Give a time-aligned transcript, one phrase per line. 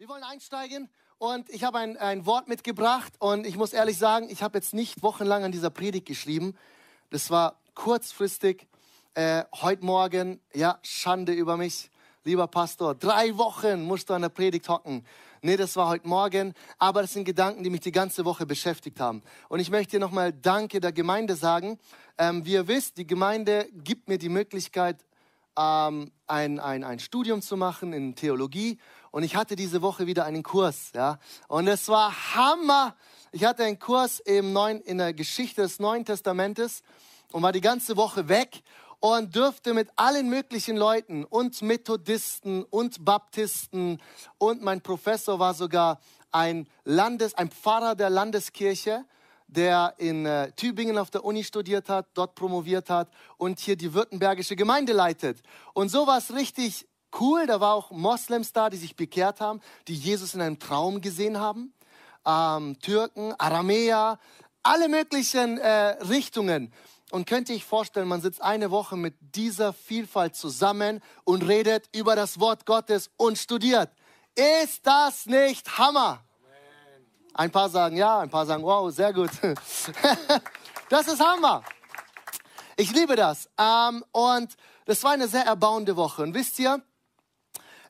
[0.00, 4.28] Wir wollen einsteigen und ich habe ein, ein Wort mitgebracht und ich muss ehrlich sagen,
[4.30, 6.56] ich habe jetzt nicht wochenlang an dieser Predigt geschrieben.
[7.10, 8.68] Das war kurzfristig.
[9.14, 11.90] Äh, heute Morgen, ja, Schande über mich,
[12.22, 12.94] lieber Pastor.
[12.94, 15.04] Drei Wochen musst du an der Predigt hocken.
[15.42, 19.00] Nee, das war heute Morgen, aber das sind Gedanken, die mich die ganze Woche beschäftigt
[19.00, 19.20] haben.
[19.48, 21.76] Und ich möchte nochmal Danke der Gemeinde sagen.
[22.18, 25.04] Ähm, wie ihr wisst, die Gemeinde gibt mir die Möglichkeit,
[25.58, 28.78] ähm, ein, ein, ein Studium zu machen in Theologie
[29.10, 31.18] und ich hatte diese Woche wieder einen Kurs, ja.
[31.48, 32.96] Und es war Hammer.
[33.32, 36.82] Ich hatte einen Kurs im Neuen, in der Geschichte des Neuen Testamentes
[37.32, 38.62] und war die ganze Woche weg
[39.00, 44.00] und dürfte mit allen möglichen Leuten und Methodisten und Baptisten
[44.38, 46.00] und mein Professor war sogar
[46.32, 49.04] ein Landes, ein Pfarrer der Landeskirche,
[49.46, 53.94] der in äh, Tübingen auf der Uni studiert hat, dort promoviert hat und hier die
[53.94, 55.40] württembergische Gemeinde leitet.
[55.72, 56.86] Und so war es richtig
[57.20, 57.46] cool.
[57.46, 61.38] Da war auch Moslems da, die sich bekehrt haben, die Jesus in einem Traum gesehen
[61.38, 61.72] haben.
[62.26, 64.18] Ähm, Türken, Aramäer,
[64.62, 66.72] alle möglichen äh, Richtungen.
[67.10, 72.14] Und könnte ich vorstellen, man sitzt eine Woche mit dieser Vielfalt zusammen und redet über
[72.16, 73.90] das Wort Gottes und studiert.
[74.34, 76.22] Ist das nicht Hammer?
[77.32, 79.30] Ein paar sagen ja, ein paar sagen wow, sehr gut.
[80.90, 81.62] das ist Hammer.
[82.76, 83.48] Ich liebe das.
[83.56, 86.22] Ähm, und das war eine sehr erbauende Woche.
[86.22, 86.82] Und wisst ihr,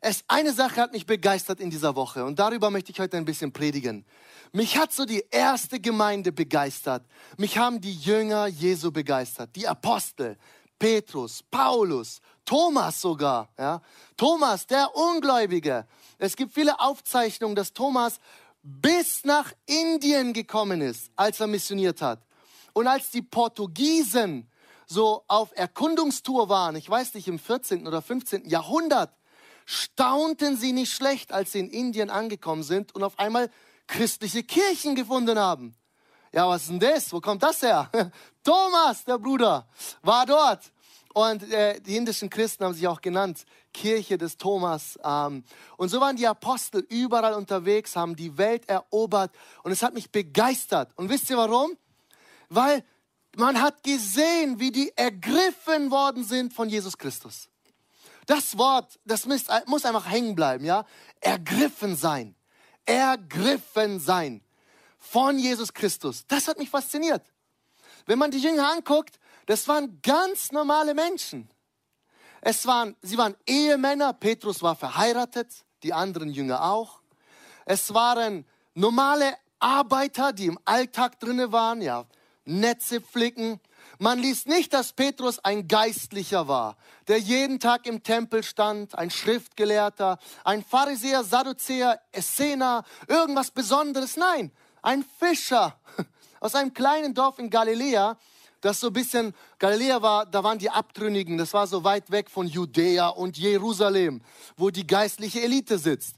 [0.00, 3.24] es, eine Sache hat mich begeistert in dieser Woche und darüber möchte ich heute ein
[3.24, 4.04] bisschen predigen.
[4.52, 7.04] Mich hat so die erste Gemeinde begeistert.
[7.36, 10.38] Mich haben die Jünger Jesu begeistert, die Apostel,
[10.78, 13.48] Petrus, Paulus, Thomas sogar.
[13.58, 13.82] Ja?
[14.16, 15.86] Thomas, der Ungläubige.
[16.18, 18.20] Es gibt viele Aufzeichnungen, dass Thomas
[18.62, 22.20] bis nach Indien gekommen ist, als er missioniert hat.
[22.72, 24.48] Und als die Portugiesen
[24.86, 27.86] so auf Erkundungstour waren, ich weiß nicht, im 14.
[27.86, 28.48] oder 15.
[28.48, 29.12] Jahrhundert,
[29.70, 33.50] staunten sie nicht schlecht, als sie in Indien angekommen sind und auf einmal
[33.86, 35.74] christliche Kirchen gefunden haben.
[36.32, 37.12] Ja, was ist denn das?
[37.12, 37.90] Wo kommt das her?
[38.42, 39.68] Thomas, der Bruder,
[40.00, 40.72] war dort.
[41.12, 43.44] Und äh, die indischen Christen haben sich auch genannt,
[43.74, 44.98] Kirche des Thomas.
[45.04, 45.44] Ähm,
[45.76, 49.32] und so waren die Apostel überall unterwegs, haben die Welt erobert.
[49.64, 50.92] Und es hat mich begeistert.
[50.96, 51.76] Und wisst ihr warum?
[52.48, 52.82] Weil
[53.36, 57.50] man hat gesehen, wie die ergriffen worden sind von Jesus Christus.
[58.28, 60.84] Das Wort, das muss einfach hängen bleiben, ja?
[61.18, 62.36] Ergriffen sein.
[62.84, 64.42] Ergriffen sein
[64.98, 66.26] von Jesus Christus.
[66.26, 67.22] Das hat mich fasziniert.
[68.04, 71.48] Wenn man die Jünger anguckt, das waren ganz normale Menschen.
[72.42, 77.00] Es waren, sie waren Ehemänner, Petrus war verheiratet, die anderen Jünger auch.
[77.64, 82.04] Es waren normale Arbeiter, die im Alltag drinne waren, ja,
[82.44, 83.58] Netze flicken,
[83.98, 86.76] man liest nicht, dass Petrus ein Geistlicher war,
[87.08, 94.16] der jeden Tag im Tempel stand, ein Schriftgelehrter, ein Pharisäer, Sadduzäer, Essener, irgendwas Besonderes.
[94.16, 95.78] Nein, ein Fischer
[96.40, 98.16] aus einem kleinen Dorf in Galiläa,
[98.60, 102.30] das so ein bisschen, Galiläa war, da waren die Abtrünnigen, das war so weit weg
[102.30, 104.20] von Judäa und Jerusalem,
[104.56, 106.16] wo die geistliche Elite sitzt.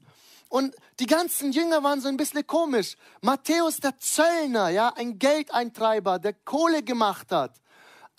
[0.50, 2.96] Und die ganzen Jünger waren so ein bisschen komisch.
[3.22, 7.60] Matthäus, der Zöllner, ja, ein Geldeintreiber, der Kohle gemacht hat.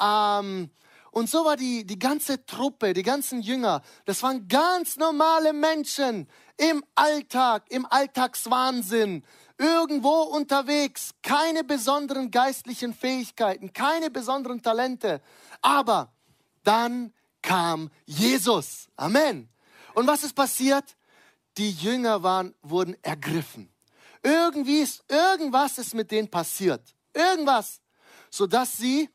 [0.02, 0.72] Ähm,
[1.12, 6.26] und so war die, die ganze Truppe, die ganzen Jünger, das waren ganz normale Menschen
[6.56, 9.26] im Alltag, im Alltagswahnsinn,
[9.58, 15.22] irgendwo unterwegs, keine besonderen geistlichen Fähigkeiten, keine besonderen Talente.
[15.62, 16.14] Aber
[16.64, 18.88] dann kam Jesus.
[18.96, 19.50] Amen.
[19.96, 20.96] Und was ist passiert?
[21.62, 23.72] Die Jünger waren, wurden ergriffen.
[24.24, 26.82] Irgendwie ist, irgendwas ist mit denen passiert.
[27.14, 27.82] Irgendwas.
[28.32, 29.08] Sodass sie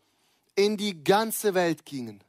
[0.55, 2.23] in die ganze Welt gingen.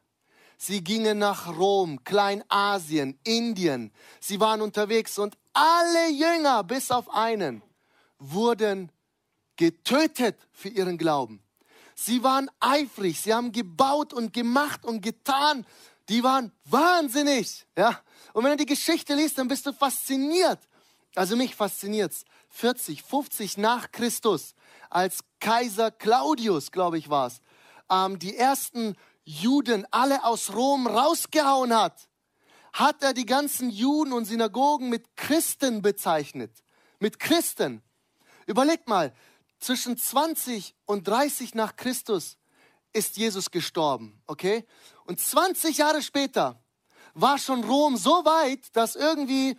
[0.57, 3.91] Sie gingen nach Rom, Kleinasien, Indien.
[4.19, 7.61] Sie waren unterwegs und alle Jünger, bis auf einen,
[8.17, 8.91] wurden
[9.55, 11.44] getötet für ihren Glauben.
[11.94, 15.63] Sie waren eifrig, sie haben gebaut und gemacht und getan.
[16.09, 18.02] Die waren wahnsinnig, ja.
[18.34, 20.59] Und wenn du die Geschichte liest, dann bist du fasziniert.
[21.16, 22.23] Also mich fasziniert's.
[22.49, 24.55] 40, 50 nach Christus,
[24.90, 27.41] als Kaiser Claudius, glaube ich, war's,
[27.90, 28.96] ähm, die ersten
[29.26, 32.08] Juden alle aus Rom rausgehauen hat,
[32.72, 36.52] hat er die ganzen Juden und Synagogen mit Christen bezeichnet.
[36.99, 37.81] Mit Christen.
[38.46, 39.14] Überlegt mal,
[39.59, 42.37] zwischen 20 und 30 nach Christus
[42.93, 44.66] ist Jesus gestorben, okay?
[45.07, 46.61] Und 20 Jahre später
[47.13, 49.57] war schon Rom so weit, dass irgendwie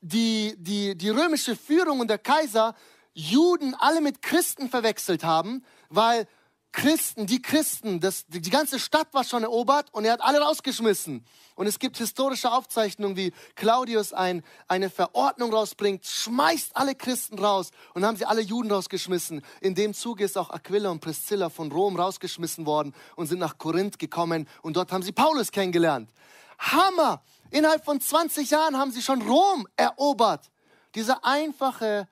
[0.00, 2.74] die, die, die römische Führung und der Kaiser
[3.14, 6.26] Juden alle mit Christen verwechselt haben, weil
[6.72, 11.24] Christen, die Christen, das, die ganze Stadt war schon erobert und er hat alle rausgeschmissen.
[11.56, 17.70] Und es gibt historische Aufzeichnungen, wie Claudius ein, eine Verordnung rausbringt, schmeißt alle Christen raus
[17.94, 19.42] und haben sie alle Juden rausgeschmissen.
[19.60, 23.58] In dem Zuge ist auch Aquila und Priscilla von Rom rausgeschmissen worden und sind nach
[23.58, 26.10] Korinth gekommen und dort haben sie Paulus kennengelernt.
[26.58, 27.22] Hammer!
[27.50, 30.50] Innerhalb von 20 Jahren haben sie schon Rom erobert.
[30.94, 32.08] Dieser einfache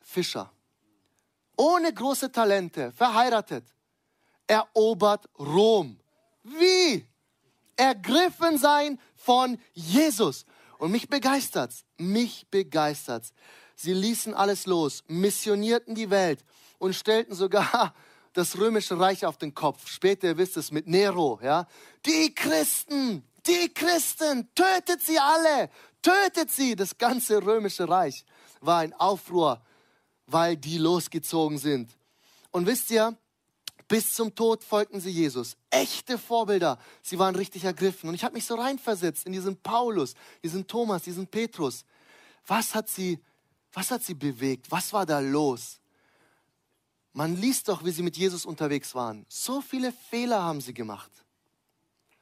[0.00, 0.52] Fischer
[1.58, 3.64] ohne große Talente, verheiratet,
[4.46, 6.00] erobert Rom.
[6.44, 7.06] Wie?
[7.76, 10.46] Ergriffen sein von Jesus.
[10.78, 13.32] Und mich begeistert's, mich begeistert's.
[13.74, 16.44] Sie ließen alles los, missionierten die Welt
[16.78, 17.94] und stellten sogar
[18.32, 19.88] das römische Reich auf den Kopf.
[19.88, 21.66] Später, ihr wisst es, mit Nero, ja.
[22.06, 25.70] Die Christen, die Christen, tötet sie alle,
[26.02, 26.76] tötet sie.
[26.76, 28.24] Das ganze römische Reich
[28.60, 29.60] war ein Aufruhr
[30.28, 31.90] weil die losgezogen sind.
[32.50, 33.16] Und wisst ihr,
[33.88, 35.56] bis zum Tod folgten sie Jesus.
[35.70, 36.78] Echte Vorbilder.
[37.02, 38.08] Sie waren richtig ergriffen.
[38.08, 40.14] Und ich habe mich so reinversetzt in diesen Paulus,
[40.44, 41.84] diesen Thomas, diesen Petrus.
[42.46, 43.18] Was hat sie,
[43.72, 44.70] was hat sie bewegt?
[44.70, 45.80] Was war da los?
[47.14, 49.24] Man liest doch, wie sie mit Jesus unterwegs waren.
[49.28, 51.10] So viele Fehler haben sie gemacht.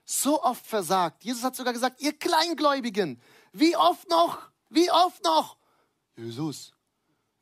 [0.05, 1.25] So oft versagt.
[1.25, 3.21] Jesus hat sogar gesagt, ihr Kleingläubigen,
[3.53, 4.39] wie oft noch?
[4.71, 5.57] Wie oft noch?
[6.17, 6.76] Jesus,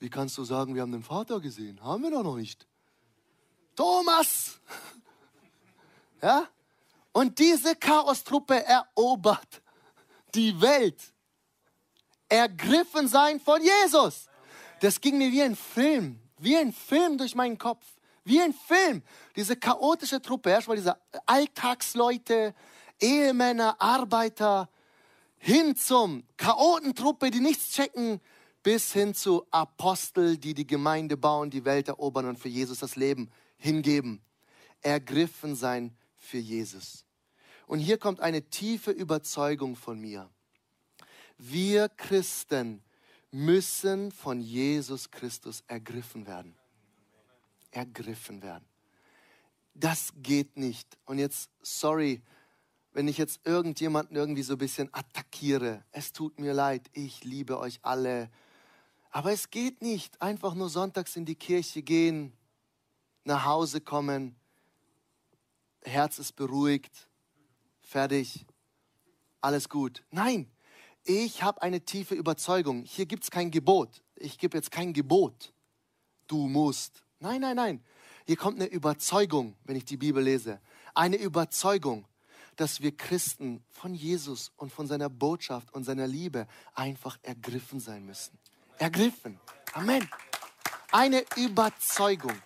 [0.05, 1.83] wie kannst du sagen, wir haben den Vater gesehen?
[1.83, 2.67] Haben wir doch noch nicht.
[3.75, 4.61] Thomas!
[6.23, 6.49] Ja?
[7.13, 9.61] Und diese Chaostruppe erobert
[10.35, 10.99] die Welt.
[12.31, 14.29] Ergriffen sein von Jesus.
[14.81, 17.85] Das ging mir wie ein Film, wie ein Film durch meinen Kopf.
[18.25, 19.03] Wie ein Film.
[19.37, 20.97] Diese chaotische Truppe, erstmal diese
[21.27, 22.55] Alltagsleute,
[22.99, 24.71] Ehemänner, Arbeiter,
[25.37, 28.19] hin zum Chaotentruppe, die nichts checken,
[28.65, 32.97] bis hin zu Apostel, die die Gemeinde bauen, die Welt erobern und für Jesus das
[32.97, 34.23] Leben hingeben.
[34.81, 37.05] Ergriffen sein für Jesus.
[37.67, 40.31] Und hier kommt eine tiefe Überzeugung von mir.
[41.37, 42.83] Wir Christen
[43.31, 46.57] müssen von Jesus Christus ergriffen werden.
[47.71, 48.65] Ergriffen werden.
[49.75, 50.97] Das geht nicht.
[51.05, 52.23] Und jetzt, sorry,
[52.95, 55.85] wenn ich jetzt irgendjemanden irgendwie so ein bisschen attackiere.
[55.91, 58.31] Es tut mir leid, ich liebe euch alle
[59.15, 62.33] aber es geht nicht, einfach nur sonntags in die Kirche gehen,
[63.23, 64.35] nach Hause kommen,
[65.85, 67.09] Herz ist beruhigt,
[67.81, 68.45] fertig,
[69.41, 70.03] alles gut.
[70.11, 70.51] Nein,
[71.05, 72.83] ich habe eine tiefe Überzeugung.
[72.83, 74.03] Hier gibt es kein Gebot.
[74.17, 75.53] Ich gebe jetzt kein Gebot.
[76.27, 77.05] Du musst.
[77.21, 77.85] Nein, nein, nein.
[78.27, 80.61] Hier kommt eine Überzeugung, wenn ich die Bibel lese.
[80.93, 82.05] Eine Überzeugung,
[82.57, 88.05] dass wir Christen von Jesus und von seiner Botschaft und seiner Liebe einfach ergriffen sein
[88.05, 88.37] müssen
[88.85, 89.41] ergriffen.
[89.73, 90.07] Amen.
[90.93, 92.37] Eine Überzeugung.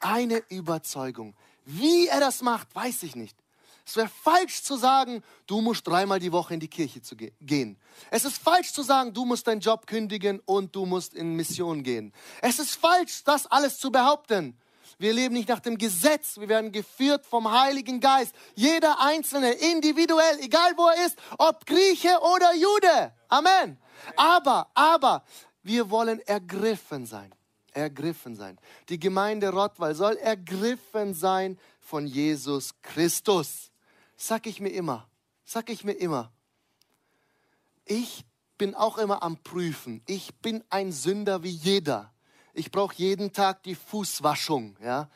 [0.00, 1.34] Eine Überzeugung.
[1.66, 3.36] Wie er das macht, weiß ich nicht.
[3.84, 7.32] Es wäre falsch zu sagen, du musst dreimal die Woche in die Kirche zu ge
[7.42, 7.76] gehen.
[8.10, 11.82] Es ist falsch zu sagen, du musst deinen Job kündigen und du musst in Mission
[11.82, 12.14] gehen.
[12.40, 14.56] Es ist falsch, das alles zu behaupten.
[14.98, 18.34] Wir leben nicht nach dem Gesetz, wir werden geführt vom Heiligen Geist.
[18.54, 23.12] Jeder Einzelne, individuell, egal wo er ist, ob Grieche oder Jude.
[23.28, 23.78] Amen.
[24.16, 25.24] Aber, aber,
[25.62, 27.34] wir wollen ergriffen sein.
[27.72, 28.58] Ergriffen sein.
[28.88, 33.70] Die Gemeinde Rottweil soll ergriffen sein von Jesus Christus.
[34.16, 35.08] Sag ich mir immer.
[35.44, 36.32] Sag ich mir immer.
[37.84, 38.24] Ich
[38.58, 40.02] bin auch immer am Prüfen.
[40.06, 42.12] Ich bin ein Sünder wie jeder.
[42.52, 45.08] Ich brauche jeden Tag die Fußwaschung, ja,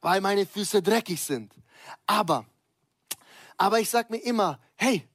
[0.00, 1.52] weil meine Füße dreckig sind.
[2.06, 2.46] Aber,
[3.56, 5.06] aber ich sage mir immer, hey,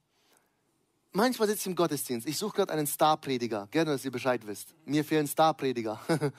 [1.16, 2.28] manchmal sitze ich im Gottesdienst.
[2.28, 3.68] Ich suche gerade einen Starprediger.
[3.72, 4.76] Gerne, dass ihr Bescheid wisst.
[4.86, 6.00] Mir fehlen Starprediger.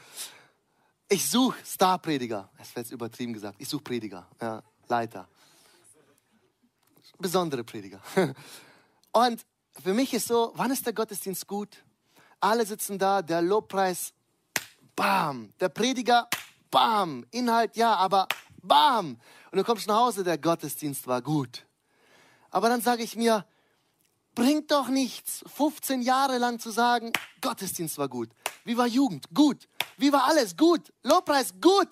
[1.08, 2.50] Ich suche Starprediger.
[2.58, 3.60] Es wird übertrieben gesagt.
[3.60, 5.28] Ich suche Prediger, ja, Leiter.
[7.16, 8.00] Besondere Prediger.
[9.12, 9.46] Und
[9.80, 11.84] für mich ist so, wann ist der Gottesdienst gut?
[12.40, 14.12] Alle sitzen da, der Lobpreis,
[14.96, 15.52] bam.
[15.60, 16.28] Der Prediger,
[16.72, 17.24] bam.
[17.30, 18.26] Inhalt, ja, aber
[18.60, 19.20] bam.
[19.52, 21.66] Und du kommst nach Hause, der Gottesdienst war gut.
[22.50, 23.46] Aber dann sage ich mir,
[24.36, 28.28] Bringt doch nichts, 15 Jahre lang zu sagen, Gottesdienst war gut.
[28.64, 29.24] Wie war Jugend?
[29.32, 29.66] Gut.
[29.96, 30.58] Wie war alles?
[30.58, 30.92] Gut.
[31.02, 31.54] Lobpreis?
[31.58, 31.88] Gut.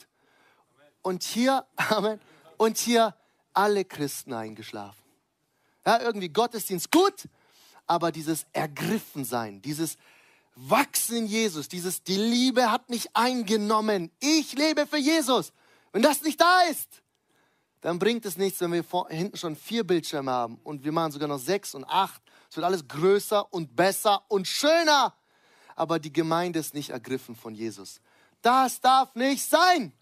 [1.01, 2.21] Und hier, Amen,
[2.59, 3.17] und hier
[3.55, 5.03] alle Christen eingeschlafen.
[5.87, 7.29] Ja, irgendwie Gottesdienst gut,
[7.87, 9.97] aber dieses Ergriffensein, dieses
[10.55, 14.11] Wachsen in Jesus, dieses, die Liebe hat mich eingenommen.
[14.21, 15.55] Ich lebe für Jesus.
[15.93, 17.03] Wenn das nicht da ist,
[17.85, 21.13] dann bringt es nichts, wenn wir vor, hinten schon vier Bildschirme haben und wir machen
[21.13, 22.21] sogar noch sechs und acht
[22.55, 25.13] es wird alles größer und besser und schöner.
[25.75, 28.01] Aber die Gemeinde ist nicht ergriffen von Jesus.
[28.43, 29.93] Das darf nicht sein.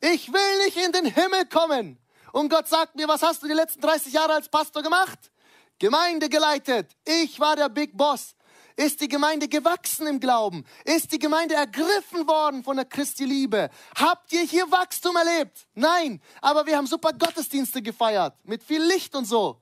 [0.00, 1.98] Ich will nicht in den Himmel kommen.
[2.32, 5.30] Und Gott sagt mir, was hast du die letzten 30 Jahre als Pastor gemacht?
[5.78, 6.96] Gemeinde geleitet.
[7.04, 8.34] Ich war der Big Boss.
[8.76, 10.64] Ist die Gemeinde gewachsen im Glauben?
[10.84, 13.68] Ist die Gemeinde ergriffen worden von der Christi Liebe?
[13.96, 15.66] Habt ihr hier Wachstum erlebt?
[15.74, 19.60] Nein, aber wir haben super Gottesdienste gefeiert mit viel Licht und so.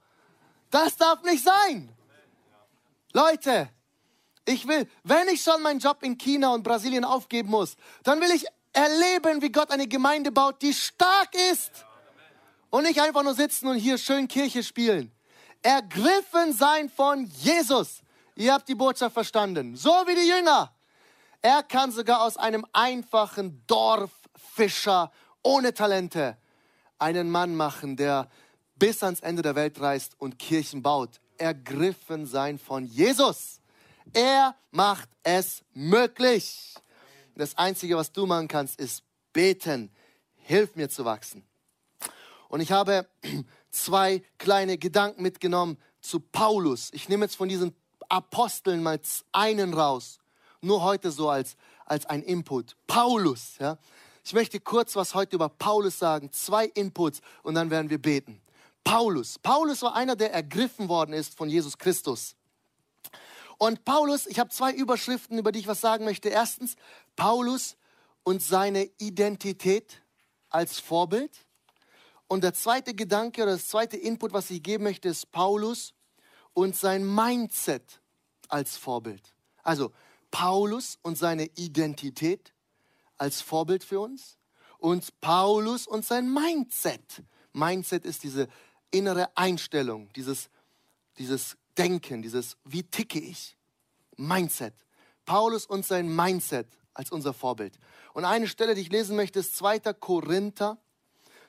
[0.71, 1.89] Das darf nicht sein.
[3.13, 3.69] Leute,
[4.45, 8.31] ich will, wenn ich schon meinen Job in China und Brasilien aufgeben muss, dann will
[8.31, 11.71] ich erleben, wie Gott eine Gemeinde baut, die stark ist.
[12.71, 15.11] Und nicht einfach nur sitzen und hier schön Kirche spielen.
[15.63, 18.03] Ergriffen sein von Jesus.
[18.41, 19.77] Ihr habt die Botschaft verstanden.
[19.77, 20.75] So wie die Jünger.
[21.43, 26.39] Er kann sogar aus einem einfachen Dorffischer ohne Talente
[26.99, 28.31] einen Mann machen, der
[28.77, 31.21] bis ans Ende der Welt reist und Kirchen baut.
[31.37, 33.61] Ergriffen sein von Jesus.
[34.15, 36.75] Er macht es möglich.
[37.35, 39.03] Das Einzige, was du machen kannst, ist
[39.35, 39.95] beten.
[40.37, 41.47] Hilf mir zu wachsen.
[42.49, 43.07] Und ich habe
[43.71, 46.89] zwei kleine Gedanken mitgenommen zu Paulus.
[46.95, 47.77] Ich nehme jetzt von diesen
[48.11, 49.01] Aposteln mal
[49.33, 50.19] einen raus.
[50.61, 52.77] Nur heute so als, als ein Input.
[52.87, 53.79] Paulus, ja.
[54.25, 56.31] Ich möchte kurz was heute über Paulus sagen.
[56.33, 58.41] Zwei Inputs und dann werden wir beten.
[58.85, 59.39] Paulus.
[59.39, 62.37] Paulus war einer, der ergriffen worden ist von Jesus Christus.
[63.59, 66.29] Und Paulus, ich habe zwei Überschriften, über die ich was sagen möchte.
[66.29, 66.77] Erstens,
[67.17, 67.77] Paulus
[68.23, 70.03] und seine Identität
[70.49, 71.47] als Vorbild.
[72.27, 75.93] Und der zweite Gedanke oder das zweite Input, was ich geben möchte, ist Paulus
[76.55, 78.00] und sein Mindset
[78.53, 79.35] als Vorbild.
[79.63, 79.93] Also
[80.31, 82.53] Paulus und seine Identität
[83.19, 84.39] als Vorbild für uns
[84.79, 87.23] und Paulus und sein Mindset.
[87.53, 88.49] Mindset ist diese
[88.91, 90.49] innere Einstellung, dieses,
[91.19, 93.57] dieses Denken, dieses wie ticke ich.
[94.17, 94.75] Mindset.
[95.25, 97.79] Paulus und sein Mindset als unser Vorbild.
[98.13, 99.79] Und eine Stelle, die ich lesen möchte, ist 2.
[99.95, 100.79] Korinther,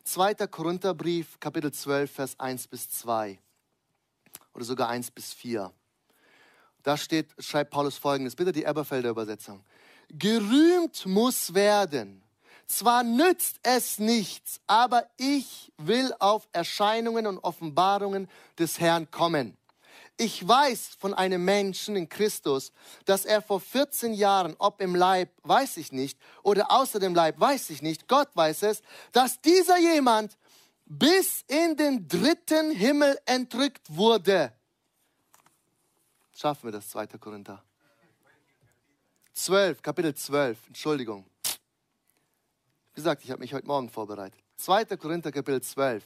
[0.03, 0.35] 2.
[0.47, 3.39] Korintherbrief, Kapitel 12, Vers 1 bis 2.
[4.53, 5.73] Oder sogar 1 bis 4.
[6.83, 9.63] Da steht, schreibt Paulus folgendes, bitte die Eberfelder Übersetzung.
[10.09, 12.23] Gerühmt muss werden.
[12.67, 19.57] Zwar nützt es nichts, aber ich will auf Erscheinungen und Offenbarungen des Herrn kommen.
[20.17, 22.71] Ich weiß von einem Menschen in Christus,
[23.05, 27.39] dass er vor 14 Jahren, ob im Leib, weiß ich nicht, oder außer dem Leib,
[27.39, 30.37] weiß ich nicht, Gott weiß es, dass dieser jemand
[30.85, 34.53] bis in den dritten Himmel entrückt wurde.
[36.35, 37.07] Schaffen wir das, 2.
[37.19, 37.63] Korinther.
[39.33, 41.25] 12, Kapitel 12, Entschuldigung.
[41.43, 44.39] Wie gesagt, ich habe mich heute Morgen vorbereitet.
[44.57, 44.85] 2.
[44.97, 46.03] Korinther, Kapitel 12.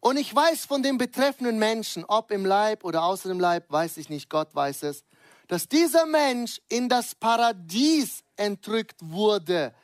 [0.00, 3.96] Und ich weiß von dem betreffenden Menschen, ob im Leib oder außer dem Leib, weiß
[3.96, 5.04] ich nicht, Gott weiß es,
[5.48, 9.74] dass dieser Mensch in das Paradies entrückt wurde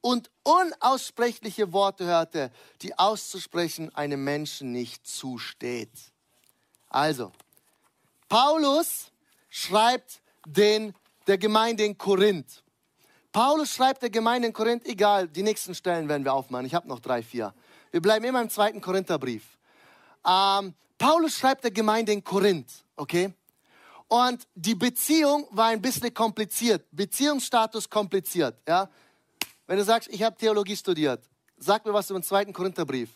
[0.00, 2.50] und unaussprechliche Worte hörte,
[2.82, 5.92] die auszusprechen einem Menschen nicht zusteht.
[6.88, 7.32] Also,
[8.28, 9.10] Paulus
[9.48, 10.94] schreibt den,
[11.26, 12.62] der Gemeinde in Korinth.
[13.32, 16.66] Paulus schreibt der Gemeinde in Korinth, egal, die nächsten Stellen werden wir aufmachen.
[16.66, 17.54] Ich habe noch drei, vier.
[17.90, 19.44] Wir bleiben immer im zweiten Korintherbrief.
[20.26, 23.32] Ähm, Paulus schreibt der Gemeinde in Korinth, okay?
[24.08, 26.84] Und die Beziehung war ein bisschen kompliziert.
[26.90, 28.88] Beziehungsstatus kompliziert, ja?
[29.66, 31.22] Wenn du sagst, ich habe Theologie studiert,
[31.58, 33.10] sag mir was über den zweiten Korintherbrief.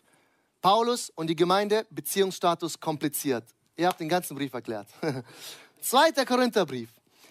[0.61, 3.45] Paulus und die Gemeinde, Beziehungsstatus kompliziert.
[3.77, 4.89] Ihr habt den ganzen Brief erklärt.
[5.81, 6.91] Zweiter Korintherbrief.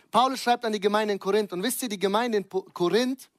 [0.10, 1.54] Paulus schreibt an die Gemeinde in Korinth.
[1.54, 3.30] Und wisst ihr, die Gemeinde in Korinth,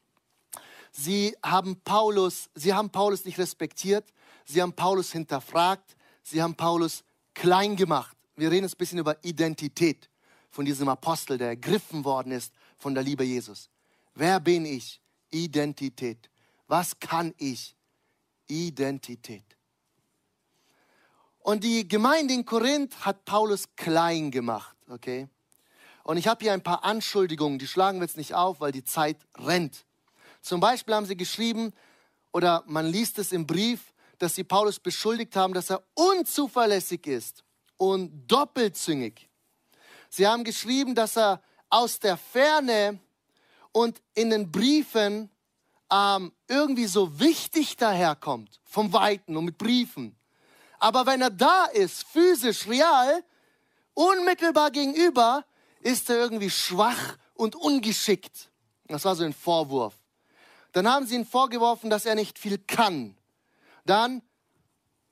[0.90, 4.12] sie haben Paulus, sie haben Paulus nicht respektiert,
[4.44, 7.04] sie haben Paulus hinterfragt, sie haben Paulus
[7.34, 8.16] klein gemacht.
[8.36, 10.08] Wir reden jetzt ein bisschen über Identität
[10.50, 13.68] von diesem Apostel, der ergriffen worden ist von der Liebe Jesus.
[14.14, 15.00] Wer bin ich?
[15.30, 16.30] Identität.
[16.68, 17.74] Was kann ich?
[18.48, 19.44] Identität.
[21.42, 25.28] Und die Gemeinde in Korinth hat Paulus klein gemacht, okay?
[26.04, 28.84] Und ich habe hier ein paar Anschuldigungen, die schlagen wir jetzt nicht auf, weil die
[28.84, 29.84] Zeit rennt.
[30.40, 31.72] Zum Beispiel haben sie geschrieben,
[32.32, 37.44] oder man liest es im Brief, dass sie Paulus beschuldigt haben, dass er unzuverlässig ist
[37.76, 39.28] und doppelzüngig.
[40.08, 43.00] Sie haben geschrieben, dass er aus der Ferne
[43.72, 45.30] und in den Briefen
[45.90, 50.16] ähm, irgendwie so wichtig daherkommt, vom Weiten und mit Briefen.
[50.82, 53.22] Aber wenn er da ist, physisch, real,
[53.94, 55.44] unmittelbar gegenüber,
[55.78, 58.50] ist er irgendwie schwach und ungeschickt.
[58.88, 59.94] Das war so ein Vorwurf.
[60.72, 63.16] Dann haben sie ihn vorgeworfen, dass er nicht viel kann.
[63.84, 64.22] Dann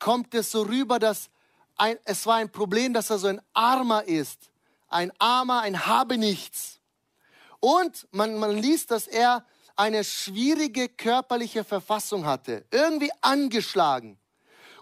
[0.00, 1.30] kommt es so rüber, dass
[1.76, 4.50] ein, es war ein Problem, dass er so ein Armer ist.
[4.88, 6.80] Ein Armer, ein Habenichts.
[7.60, 9.46] Und man, man liest, dass er
[9.76, 14.19] eine schwierige körperliche Verfassung hatte, irgendwie angeschlagen.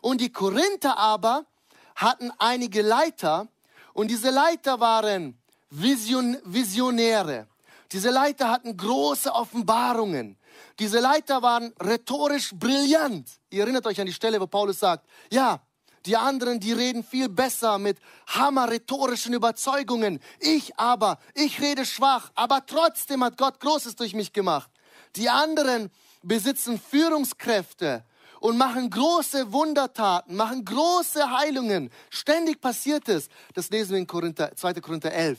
[0.00, 1.46] Und die Korinther aber
[1.94, 3.48] hatten einige Leiter
[3.92, 5.38] und diese Leiter waren
[5.70, 7.48] Vision, Visionäre.
[7.90, 10.36] Diese Leiter hatten große Offenbarungen.
[10.78, 13.28] Diese Leiter waren rhetorisch brillant.
[13.50, 15.60] Ihr erinnert euch an die Stelle, wo Paulus sagt, ja,
[16.06, 20.20] die anderen, die reden viel besser mit hammer-rhetorischen Überzeugungen.
[20.38, 24.70] Ich aber, ich rede schwach, aber trotzdem hat Gott Großes durch mich gemacht.
[25.16, 25.90] Die anderen
[26.22, 28.04] besitzen Führungskräfte
[28.40, 31.90] und machen große Wundertaten, machen große Heilungen.
[32.10, 33.28] Ständig passiert es.
[33.54, 34.74] Das lesen wir in Korinther, 2.
[34.74, 35.38] Korinther 11.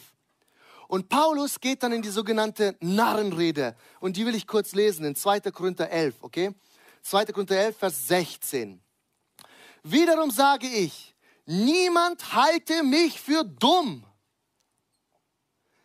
[0.88, 3.76] Und Paulus geht dann in die sogenannte Narrenrede.
[4.00, 5.40] Und die will ich kurz lesen in 2.
[5.52, 6.56] Korinther 11, okay?
[7.04, 7.26] 2.
[7.26, 8.82] Korinther 11, Vers 16.
[9.84, 11.16] Wiederum sage ich,
[11.46, 14.04] niemand halte mich für dumm.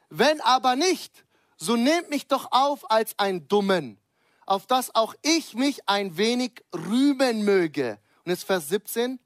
[0.08, 1.24] Wenn aber nicht,
[1.56, 3.98] so nehmt mich doch auf als ein Dummen,
[4.46, 7.98] auf dass auch ich mich ein wenig rühmen möge.
[8.24, 9.18] Und jetzt Vers 17.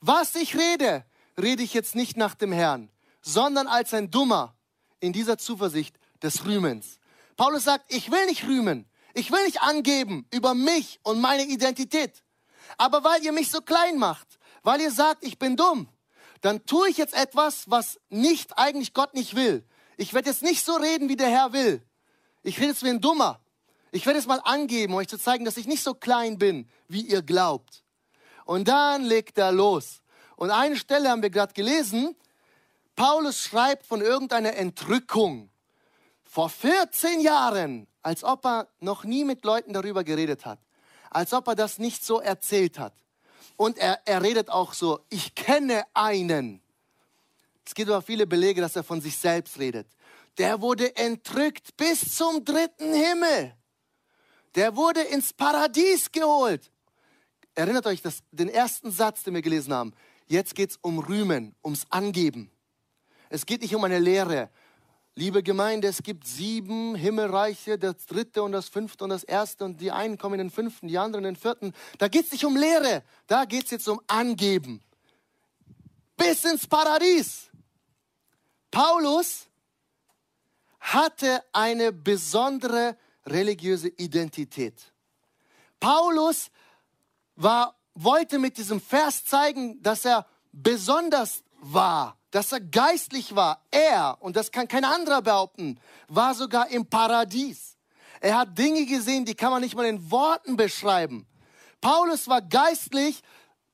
[0.00, 1.04] Was ich rede,
[1.40, 2.90] rede ich jetzt nicht nach dem Herrn,
[3.20, 4.56] sondern als ein Dummer
[5.00, 6.98] in dieser Zuversicht des Rühmens.
[7.36, 12.22] Paulus sagt, ich will nicht rühmen, ich will nicht angeben über mich und meine Identität.
[12.78, 15.88] Aber weil ihr mich so klein macht, weil ihr sagt, ich bin dumm,
[16.40, 19.64] dann tue ich jetzt etwas, was nicht eigentlich Gott nicht will.
[19.96, 21.82] Ich werde jetzt nicht so reden, wie der Herr will.
[22.42, 23.40] Ich rede jetzt wie ein Dummer.
[23.92, 26.68] Ich werde es mal angeben, um euch zu zeigen, dass ich nicht so klein bin,
[26.88, 27.84] wie ihr glaubt.
[28.44, 30.02] Und dann legt er los.
[30.34, 32.16] Und eine Stelle haben wir gerade gelesen.
[32.96, 35.50] Paulus schreibt von irgendeiner Entrückung
[36.24, 40.58] vor 14 Jahren, als ob er noch nie mit Leuten darüber geredet hat
[41.12, 42.94] als ob er das nicht so erzählt hat.
[43.56, 46.60] Und er, er redet auch so, ich kenne einen.
[47.64, 49.86] Es gibt aber viele Belege, dass er von sich selbst redet.
[50.38, 53.54] Der wurde entrückt bis zum dritten Himmel.
[54.54, 56.70] Der wurde ins Paradies geholt.
[57.54, 59.94] Erinnert euch das, den ersten Satz, den wir gelesen haben.
[60.26, 62.50] Jetzt geht es um Rühmen, ums Angeben.
[63.28, 64.50] Es geht nicht um eine Lehre,
[65.14, 69.78] Liebe Gemeinde, es gibt sieben Himmelreiche, das dritte und das fünfte und das erste und
[69.78, 71.74] die einen kommen in den fünften, die anderen in den vierten.
[71.98, 74.82] Da geht es nicht um Lehre, da geht es jetzt um Angeben.
[76.16, 77.50] Bis ins Paradies.
[78.70, 79.48] Paulus
[80.80, 84.92] hatte eine besondere religiöse Identität.
[85.80, 86.50] Paulus
[87.36, 93.64] war, wollte mit diesem Vers zeigen, dass er besonders war dass er geistlich war.
[93.70, 97.76] Er, und das kann kein anderer behaupten, war sogar im Paradies.
[98.20, 101.26] Er hat Dinge gesehen, die kann man nicht mal in Worten beschreiben.
[101.80, 103.22] Paulus war geistlich,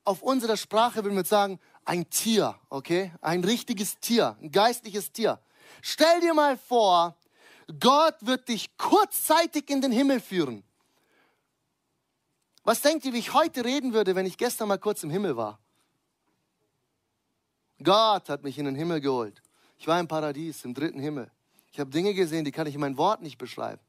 [0.04, 3.12] auf unserer Sprache will man sagen, ein Tier, okay?
[3.20, 5.38] Ein richtiges Tier, ein geistliches Tier.
[5.80, 7.16] Stell dir mal vor,
[7.78, 10.64] Gott wird dich kurzzeitig in den Himmel führen.
[12.64, 15.36] Was denkt ihr, wie ich heute reden würde, wenn ich gestern mal kurz im Himmel
[15.36, 15.58] war?
[17.82, 19.42] Gott hat mich in den Himmel geholt.
[19.78, 21.30] Ich war im Paradies, im dritten Himmel.
[21.72, 23.80] Ich habe Dinge gesehen, die kann ich in mein Wort nicht beschreiben.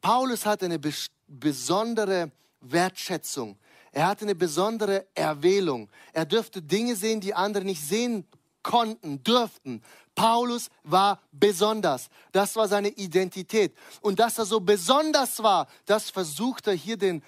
[0.00, 0.78] Paulus hatte eine
[1.26, 3.58] besondere Wertschätzung.
[3.92, 5.88] Er hatte eine besondere Erwählung.
[6.12, 8.26] Er dürfte Dinge sehen, die andere nicht sehen
[8.64, 9.80] konnten, dürften.
[10.16, 12.08] Paulus war besonders.
[12.32, 13.76] Das war seine Identität.
[14.00, 17.22] Und dass er so besonders war, das versucht er hier den,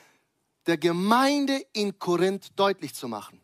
[0.67, 3.41] der Gemeinde in Korinth deutlich zu machen.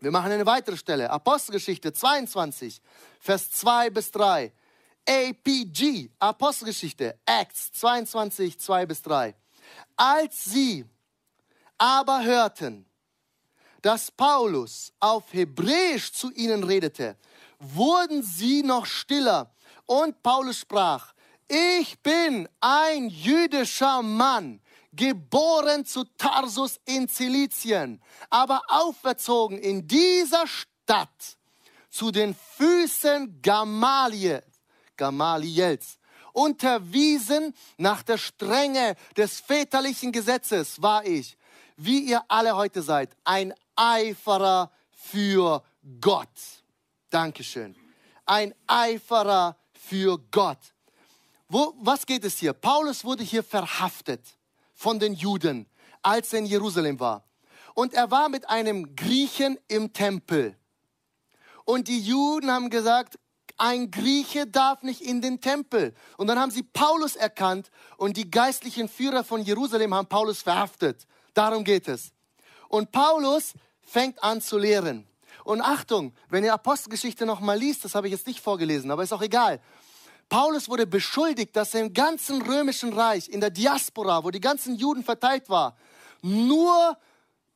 [0.00, 1.10] Wir machen eine weitere Stelle.
[1.10, 2.80] Apostelgeschichte 22,
[3.20, 4.52] Vers 2 bis 3.
[5.08, 9.34] APG, Apostelgeschichte, Acts 22, 2 bis 3.
[9.96, 10.84] Als sie
[11.78, 12.86] aber hörten,
[13.82, 17.16] dass Paulus auf Hebräisch zu ihnen redete,
[17.58, 19.54] wurden sie noch stiller.
[19.86, 21.12] Und Paulus sprach,
[21.48, 24.60] ich bin ein jüdischer Mann,
[24.92, 31.36] geboren zu Tarsus in Zilizien, aber auferzogen in dieser Stadt
[31.90, 34.42] zu den Füßen Gamaliel,
[34.96, 35.98] Gamaliels,
[36.32, 41.36] unterwiesen nach der Strenge des väterlichen Gesetzes war ich,
[41.76, 45.62] wie ihr alle heute seid, ein Eiferer für
[46.02, 46.28] Gott.
[47.08, 47.74] Dankeschön.
[48.26, 50.58] Ein Eiferer für Gott.
[51.48, 52.52] Wo, was geht es hier?
[52.52, 54.20] Paulus wurde hier verhaftet
[54.74, 55.66] von den Juden,
[56.02, 57.24] als er in Jerusalem war.
[57.74, 60.56] Und er war mit einem Griechen im Tempel.
[61.64, 63.18] Und die Juden haben gesagt,
[63.56, 65.94] ein Grieche darf nicht in den Tempel.
[66.18, 71.06] Und dann haben sie Paulus erkannt und die geistlichen Führer von Jerusalem haben Paulus verhaftet.
[71.32, 72.12] Darum geht es.
[72.68, 73.54] Und Paulus
[73.90, 75.06] fängt an zu lehren.
[75.42, 79.02] Und Achtung, wenn ihr Apostelgeschichte noch mal liest, das habe ich jetzt nicht vorgelesen, aber
[79.02, 79.60] ist auch egal.
[80.28, 84.76] Paulus wurde beschuldigt, dass er im ganzen römischen Reich, in der Diaspora, wo die ganzen
[84.76, 85.74] Juden verteilt waren,
[86.22, 86.96] nur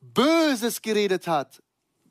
[0.01, 1.61] Böses geredet hat.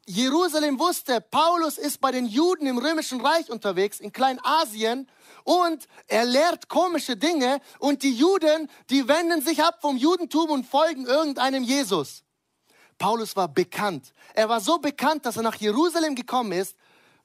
[0.07, 5.09] Jerusalem wusste, Paulus ist bei den Juden im römischen Reich unterwegs, in Kleinasien,
[5.45, 10.65] und er lehrt komische Dinge und die Juden, die wenden sich ab vom Judentum und
[10.67, 12.25] folgen irgendeinem Jesus.
[12.99, 14.13] Paulus war bekannt.
[14.35, 16.77] Er war so bekannt, dass er nach Jerusalem gekommen ist,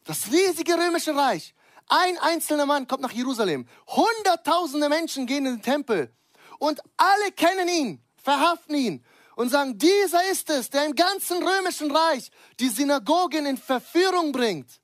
[0.06, 1.54] das riesige römische Reich.
[1.88, 3.68] Ein einzelner Mann kommt nach Jerusalem.
[3.88, 6.12] Hunderttausende Menschen gehen in den Tempel
[6.60, 9.06] und alle kennen ihn, verhaften ihn
[9.36, 12.30] und sagen, dieser ist es, der im ganzen römischen Reich
[12.60, 14.82] die Synagogen in Verführung bringt.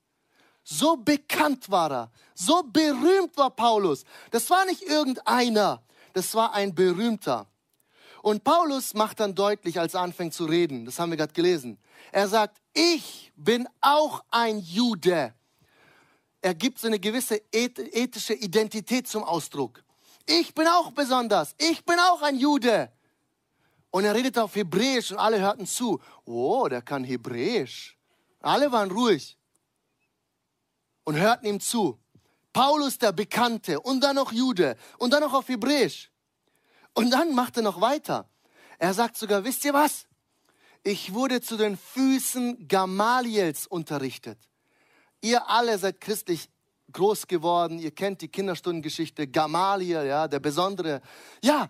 [0.64, 4.04] So bekannt war er, so berühmt war Paulus.
[4.32, 7.48] Das war nicht irgendeiner, das war ein berühmter.
[8.26, 11.78] Und Paulus macht dann deutlich, als er anfängt zu reden, das haben wir gerade gelesen,
[12.12, 15.32] er sagt, ich bin auch ein Jude.
[16.42, 19.84] Er gibt so eine gewisse ethische Identität zum Ausdruck.
[20.26, 22.92] Ich bin auch besonders, ich bin auch ein Jude.
[23.92, 26.02] Und er redet auf Hebräisch und alle hörten zu.
[26.26, 27.96] Oh, der kann Hebräisch.
[28.40, 29.38] Alle waren ruhig
[31.04, 32.00] und hörten ihm zu.
[32.52, 36.10] Paulus der Bekannte und dann noch Jude und dann noch auf Hebräisch.
[36.96, 38.28] Und dann macht er noch weiter.
[38.80, 40.08] Er sagt sogar, wisst ihr was?
[40.84, 44.40] Ich wurde zu den Füßen Gamaliels unterrichtet.
[45.22, 46.50] Ihr alle seid christlich
[46.92, 47.80] groß geworden.
[47.80, 51.02] Ihr kennt die Kinderstundengeschichte Gamaliel, ja, der Besondere.
[51.44, 51.70] Ja,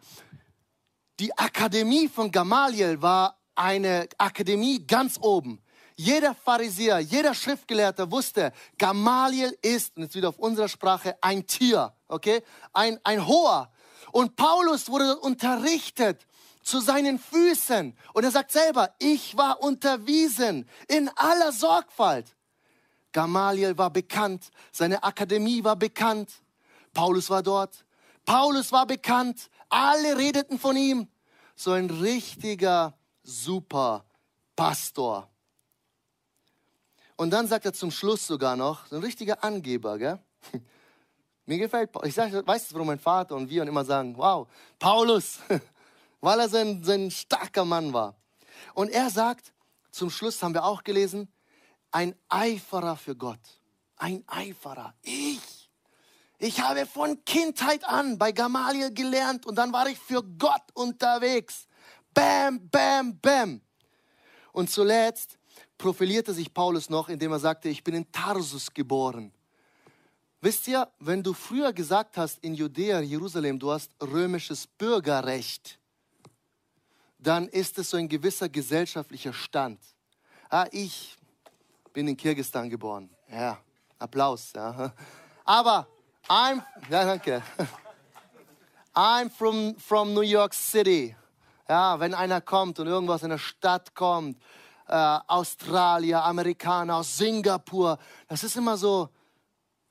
[1.20, 5.62] die Akademie von Gamaliel war eine Akademie ganz oben.
[5.96, 11.94] Jeder Pharisäer, jeder Schriftgelehrte wusste, Gamaliel ist, und jetzt wieder auf unserer Sprache, ein Tier,
[12.10, 12.44] okay?
[12.74, 13.72] Ein, ein Hoher.
[14.12, 16.26] Und Paulus wurde unterrichtet
[16.62, 17.96] zu seinen Füßen.
[18.14, 22.36] Und er sagt selber, ich war unterwiesen in aller Sorgfalt.
[23.12, 26.32] Gamaliel war bekannt, seine Akademie war bekannt.
[26.94, 27.86] Paulus war dort.
[28.26, 29.50] Paulus war bekannt.
[29.70, 31.08] Alle redeten von ihm.
[31.56, 34.06] So ein richtiger super
[34.56, 35.30] Pastor.
[37.16, 40.20] Und dann sagt er zum Schluss sogar noch, so ein richtiger Angeber, gell?
[41.46, 44.48] Mir gefällt, ich sag, weißt du, warum mein Vater und wir immer sagen, wow,
[44.80, 45.40] Paulus,
[46.22, 48.16] weil er so ein, so ein starker Mann war.
[48.74, 49.54] Und er sagt,
[49.92, 51.32] zum Schluss haben wir auch gelesen,
[51.92, 53.40] ein Eiferer für Gott.
[53.98, 54.94] Ein Eiferer.
[55.02, 55.70] Ich.
[56.38, 61.68] Ich habe von Kindheit an bei Gamaliel gelernt und dann war ich für Gott unterwegs.
[62.14, 63.62] Bam, bam, bam.
[64.52, 65.38] Und zuletzt
[65.78, 69.32] profilierte sich Paulus noch, indem er sagte, ich bin in Tarsus geboren.
[70.42, 75.80] Wisst ihr, wenn du früher gesagt hast in Judäa, Jerusalem, du hast römisches Bürgerrecht,
[77.18, 79.80] dann ist es so ein gewisser gesellschaftlicher Stand.
[80.50, 81.18] Ah, ich
[81.94, 83.10] bin in Kirgistan geboren.
[83.32, 83.58] Ja,
[83.98, 84.54] Applaus.
[84.54, 84.94] Ja.
[85.44, 85.88] Aber
[86.28, 87.42] I'm, ja, danke.
[88.94, 91.16] I'm from, from New York City.
[91.68, 94.38] Ja, wenn einer kommt und irgendwas in der Stadt kommt
[94.88, 97.98] äh, Australier, Amerikaner, aus Singapur.
[98.28, 99.10] Das ist immer so,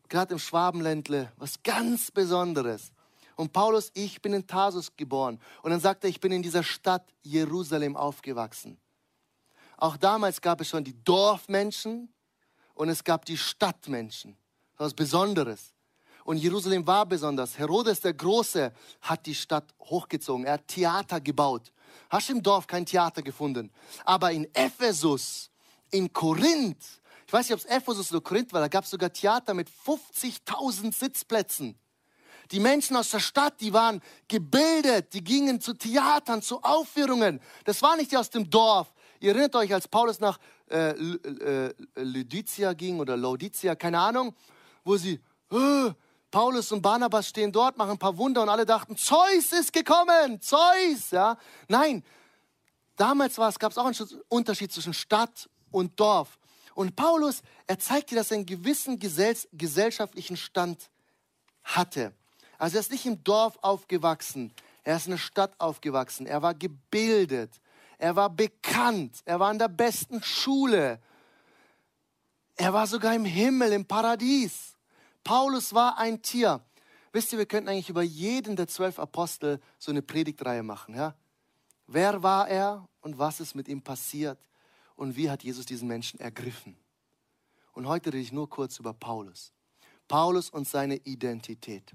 [0.09, 2.93] gerade im Schwabenländle, was ganz Besonderes.
[3.37, 5.41] Und Paulus, ich bin in Tarsus geboren.
[5.63, 8.79] Und dann sagt er, ich bin in dieser Stadt Jerusalem aufgewachsen.
[9.77, 12.13] Auch damals gab es schon die Dorfmenschen
[12.75, 14.37] und es gab die Stadtmenschen.
[14.77, 15.73] Das was Besonderes.
[16.25, 17.59] Und Jerusalem war besonders.
[17.59, 20.47] Herodes der Große hat die Stadt hochgezogen.
[20.47, 21.73] Er hat Theater gebaut.
[22.09, 23.71] Hast im Dorf kein Theater gefunden.
[24.05, 25.51] Aber in Ephesus,
[25.91, 29.13] in Korinth, ich weiß nicht, ob es Ephesus oder Korinth war, da gab es sogar
[29.13, 31.79] Theater mit 50.000 Sitzplätzen.
[32.51, 37.41] Die Menschen aus der Stadt, die waren gebildet, die gingen zu Theatern, zu Aufführungen.
[37.65, 38.93] Das war nicht die aus dem Dorf.
[39.21, 40.39] Ihr erinnert euch, als Paulus nach
[40.71, 44.35] äh, äh, ging oder Laodicea, keine Ahnung,
[44.85, 45.91] wo sie, äh,
[46.31, 50.41] Paulus und Barnabas stehen dort, machen ein paar Wunder und alle dachten, Zeus ist gekommen,
[50.41, 51.13] Zeus.
[51.13, 51.39] Ja?
[51.69, 52.03] Nein,
[52.97, 53.95] damals gab es auch einen
[54.29, 56.39] Unterschied zwischen Stadt und Dorf.
[56.75, 60.91] Und Paulus, er zeigt dir, dass er einen gewissen gesellschaftlichen Stand
[61.63, 62.13] hatte.
[62.59, 66.55] Also er ist nicht im Dorf aufgewachsen, er ist in der Stadt aufgewachsen, er war
[66.55, 67.61] gebildet,
[67.99, 71.01] er war bekannt, er war in der besten Schule,
[72.57, 74.77] er war sogar im Himmel, im Paradies.
[75.25, 76.61] Paulus war ein Tier.
[77.13, 80.95] Wisst ihr, wir könnten eigentlich über jeden der zwölf Apostel so eine Predigtreihe machen.
[80.95, 81.15] Ja?
[81.87, 84.39] Wer war er und was ist mit ihm passiert
[84.97, 86.77] und wie hat Jesus diesen Menschen ergriffen?
[87.73, 89.53] Und heute rede ich nur kurz über Paulus.
[90.07, 91.93] Paulus und seine Identität.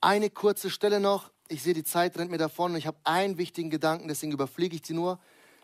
[0.00, 1.32] Eine kurze Stelle noch.
[1.48, 4.76] Ich sehe, die Zeit rennt mir davon und ich habe einen wichtigen Gedanken, deswegen überfliege
[4.76, 5.18] ich sie nur,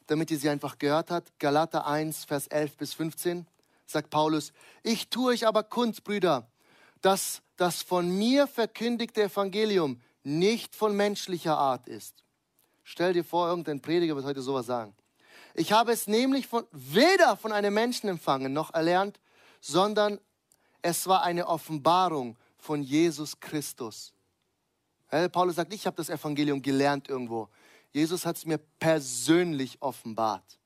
[0.07, 1.39] damit ihr sie einfach gehört habt.
[1.39, 3.47] Galater 1, Vers 11 bis 15
[3.87, 4.53] sagt Paulus,
[4.83, 6.51] ich tue euch aber kund, Brüder,
[7.01, 12.25] dass das von mir verkündigte Evangelium nicht von menschlicher Art ist.
[12.91, 14.93] Stell dir vor, irgendein Prediger wird heute sowas sagen.
[15.55, 19.21] Ich habe es nämlich von, weder von einem Menschen empfangen noch erlernt,
[19.61, 20.19] sondern
[20.83, 24.13] es war eine Offenbarung von Jesus Christus.
[25.31, 27.49] Paulus sagt, ich habe das Evangelium gelernt irgendwo.
[27.93, 30.59] Jesus hat es mir persönlich offenbart.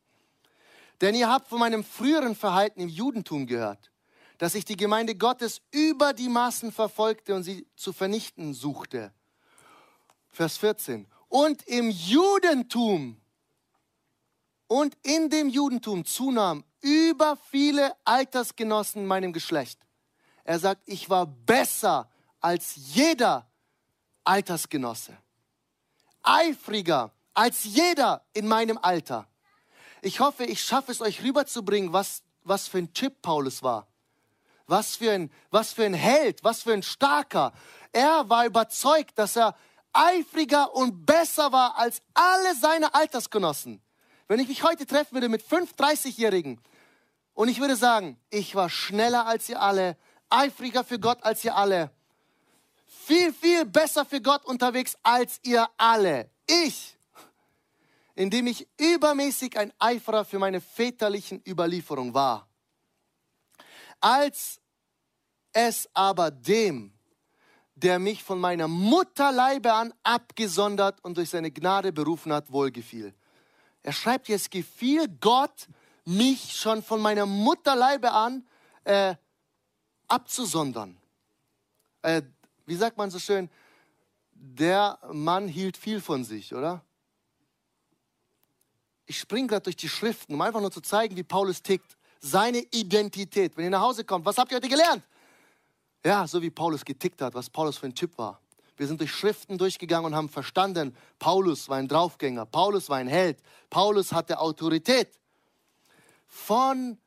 [1.03, 3.91] Denn ihr habt von meinem früheren Verhalten im Judentum gehört,
[4.39, 9.13] dass ich die Gemeinde Gottes über die Maßen verfolgte und sie zu vernichten suchte.
[10.31, 11.07] Vers 14.
[11.35, 13.21] Und im Judentum
[14.69, 19.81] und in dem Judentum zunahm über viele Altersgenossen meinem Geschlecht.
[20.45, 23.51] Er sagt, ich war besser als jeder
[24.23, 25.19] Altersgenosse.
[26.23, 29.27] Eifriger als jeder in meinem Alter.
[30.03, 33.89] Ich hoffe, ich schaffe es euch rüberzubringen, was, was für ein Chip Paulus war.
[34.69, 37.53] Was für, ein, was für ein Held, was für ein starker.
[37.91, 39.57] Er war überzeugt, dass er
[39.95, 43.81] eifriger und besser war als alle seine Altersgenossen.
[44.29, 46.61] Wenn ich mich heute treffen würde mit fünf 30-Jährigen
[47.35, 49.97] und ich würde sagen, ich war schneller als ihr alle,
[50.31, 51.91] eifriger für Gott als ihr alle,
[52.87, 56.31] viel, viel besser für Gott unterwegs als ihr alle.
[56.47, 56.97] Ich,
[58.15, 62.49] indem ich übermäßig ein Eiferer für meine väterlichen Überlieferung war.
[64.01, 64.61] Als
[65.53, 66.94] es aber dem,
[67.85, 73.13] der mich von meiner Mutterleibe an abgesondert und durch seine Gnade berufen hat, wohlgefiel.
[73.83, 75.69] Er schreibt, es gefiel Gott,
[76.07, 78.47] mich schon von meiner Mutterleibe an
[78.85, 79.15] äh,
[80.09, 80.97] abzusondern.
[82.01, 82.23] Äh,
[82.65, 83.51] wie sagt man so schön,
[84.33, 86.83] der Mann hielt viel von sich, oder?
[89.05, 91.99] Ich springe gerade durch die Schriften, um einfach nur zu zeigen, wie Paulus tickt.
[92.19, 93.59] Seine Identität.
[93.59, 95.03] Wenn ihr nach Hause kommt, was habt ihr heute gelernt?
[96.05, 98.41] Ja, so wie Paulus getickt hat, was Paulus für ein Typ war.
[98.77, 103.07] Wir sind durch Schriften durchgegangen und haben verstanden, Paulus war ein Draufgänger, Paulus war ein
[103.09, 103.39] Held,
[103.71, 105.19] Paulus hatte Autorität.
[106.27, 106.99] Von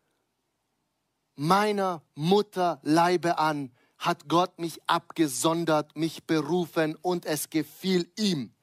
[1.35, 8.53] meiner Mutter Leibe an hat Gott mich abgesondert, mich berufen und es gefiel ihm.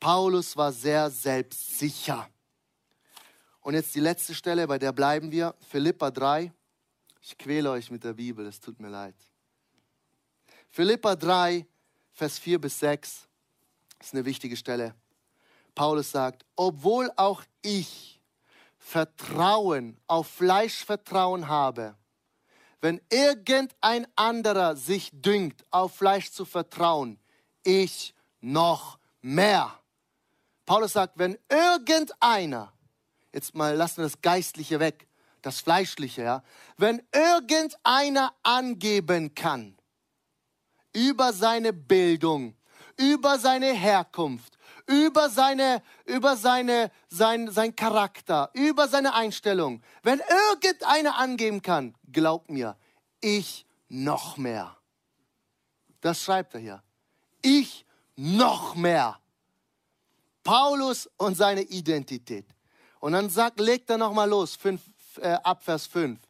[0.00, 2.28] Paulus war sehr selbstsicher.
[3.60, 6.52] Und jetzt die letzte Stelle, bei der bleiben wir, Philippa 3.
[7.22, 9.14] Ich quäle euch mit der Bibel, es tut mir leid.
[10.74, 11.64] Philippa 3,
[12.14, 13.28] Vers 4 bis 6
[14.00, 14.96] ist eine wichtige Stelle.
[15.72, 18.20] Paulus sagt, obwohl auch ich
[18.76, 21.94] Vertrauen auf Fleischvertrauen habe,
[22.80, 27.20] wenn irgendein anderer sich düngt, auf Fleisch zu vertrauen,
[27.62, 29.78] ich noch mehr.
[30.66, 32.72] Paulus sagt, wenn irgendeiner,
[33.32, 35.06] jetzt mal lassen wir das Geistliche weg,
[35.40, 36.42] das Fleischliche, ja,
[36.76, 39.78] wenn irgendeiner angeben kann
[40.94, 42.56] über seine Bildung,
[42.96, 49.82] über seine Herkunft, über seine, über seine, sein, sein Charakter, über seine Einstellung.
[50.02, 52.76] Wenn irgendeiner angeben kann, glaub mir,
[53.20, 54.76] ich noch mehr.
[56.00, 56.82] Das schreibt er hier.
[57.42, 57.84] Ich
[58.16, 59.18] noch mehr.
[60.42, 62.46] Paulus und seine Identität.
[63.00, 64.82] Und dann sagt, legt er nochmal los, fünf,
[65.18, 66.20] äh, ab Vers 5.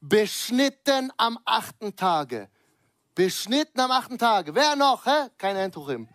[0.00, 2.48] Beschnitten am achten Tage.
[3.18, 4.54] Beschnitten am achten Tage.
[4.54, 5.04] Wer noch?
[5.04, 5.28] Hä?
[5.36, 6.08] Kein Entuchim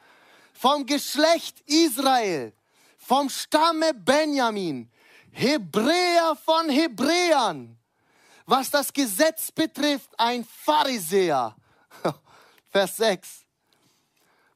[0.54, 2.54] vom Geschlecht Israel,
[2.98, 4.90] vom Stamme Benjamin,
[5.32, 7.78] Hebräer von Hebräern,
[8.46, 11.54] was das Gesetz betrifft, ein Pharisäer.
[12.70, 13.46] Vers 6.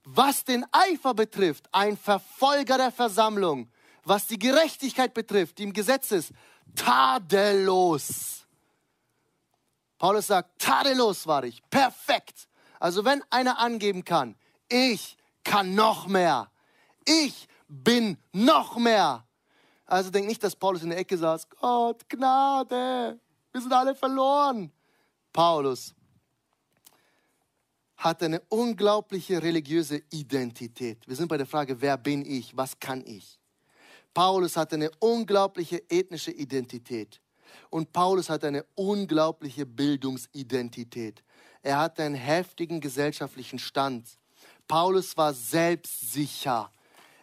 [0.06, 3.70] Was den Eifer betrifft, ein Verfolger der Versammlung.
[4.06, 6.32] Was die Gerechtigkeit betrifft, die im Gesetz ist,
[6.74, 8.47] tadellos.
[9.98, 12.48] Paulus sagt, tadellos war ich, perfekt.
[12.80, 14.36] Also wenn einer angeben kann,
[14.70, 16.52] ich kann noch mehr.
[17.06, 19.26] Ich bin noch mehr.
[19.86, 21.50] Also denk nicht, dass Paulus in der Ecke saß.
[21.50, 23.20] Gott, Gnade,
[23.52, 24.72] wir sind alle verloren.
[25.32, 25.96] Paulus
[27.96, 31.08] hatte eine unglaubliche religiöse Identität.
[31.08, 33.40] Wir sind bei der Frage, wer bin ich, was kann ich?
[34.14, 37.22] Paulus hatte eine unglaubliche ethnische Identität.
[37.70, 41.24] Und Paulus hatte eine unglaubliche Bildungsidentität.
[41.62, 44.08] Er hatte einen heftigen gesellschaftlichen Stand.
[44.68, 46.72] Paulus war selbstsicher.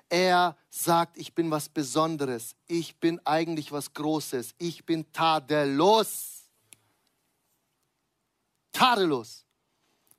[0.09, 2.55] Er sagt, ich bin was Besonderes.
[2.67, 4.55] Ich bin eigentlich was Großes.
[4.59, 6.51] Ich bin tadellos.
[8.73, 9.45] Tadellos.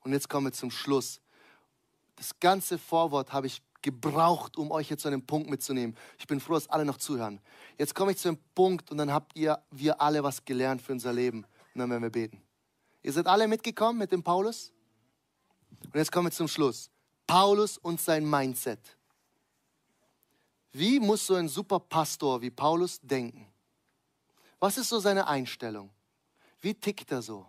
[0.01, 1.21] Und jetzt kommen wir zum Schluss.
[2.15, 5.95] Das ganze Vorwort habe ich gebraucht, um euch jetzt zu einem Punkt mitzunehmen.
[6.17, 7.39] Ich bin froh, dass alle noch zuhören.
[7.77, 10.91] Jetzt komme ich zu einem Punkt und dann habt ihr, wir alle was gelernt für
[10.91, 11.45] unser Leben.
[11.75, 12.41] Und dann werden wir beten.
[13.03, 14.73] Ihr seid alle mitgekommen mit dem Paulus?
[15.83, 16.89] Und jetzt kommen wir zum Schluss.
[17.27, 18.79] Paulus und sein Mindset.
[20.71, 23.47] Wie muss so ein super Pastor wie Paulus denken?
[24.59, 25.91] Was ist so seine Einstellung?
[26.59, 27.45] Wie tickt er so?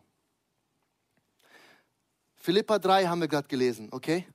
[2.34, 4.26] Philippa 3 haben wir gerade gelesen, okay?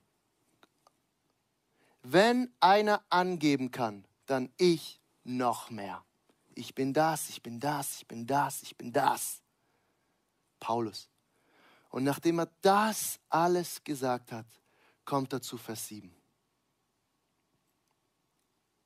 [2.02, 6.04] Wenn einer angeben kann, dann ich noch mehr.
[6.54, 9.40] Ich bin das, ich bin das, ich bin das, ich bin das.
[10.60, 11.08] Paulus.
[11.90, 14.46] Und nachdem er das alles gesagt hat,
[15.04, 16.14] kommt er zu Vers 7.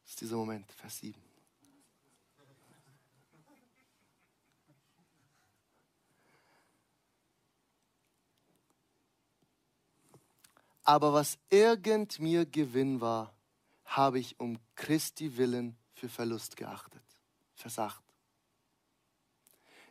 [0.02, 1.25] Das ist dieser Moment, Vers 7.
[10.86, 13.34] Aber was irgend mir Gewinn war,
[13.84, 17.02] habe ich um Christi willen für Verlust geachtet.
[17.56, 18.04] Vers 8.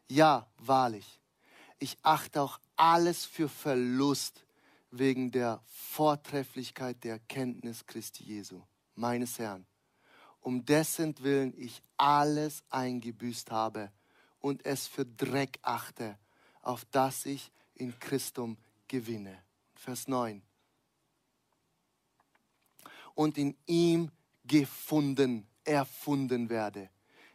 [0.08, 1.20] Ja, wahrlich,
[1.80, 4.46] ich achte auch alles für Verlust
[4.90, 8.62] wegen der Vortrefflichkeit der Erkenntnis Christi Jesu,
[8.94, 9.68] meines Herrn,
[10.40, 13.92] um dessen Willen ich alles eingebüßt habe
[14.40, 16.18] und es für Dreck achte,
[16.62, 19.44] auf das ich in Christum gewinne.
[19.76, 20.42] Vers 9
[23.16, 24.12] und in ihm
[24.46, 26.90] gefunden, erfunden werde,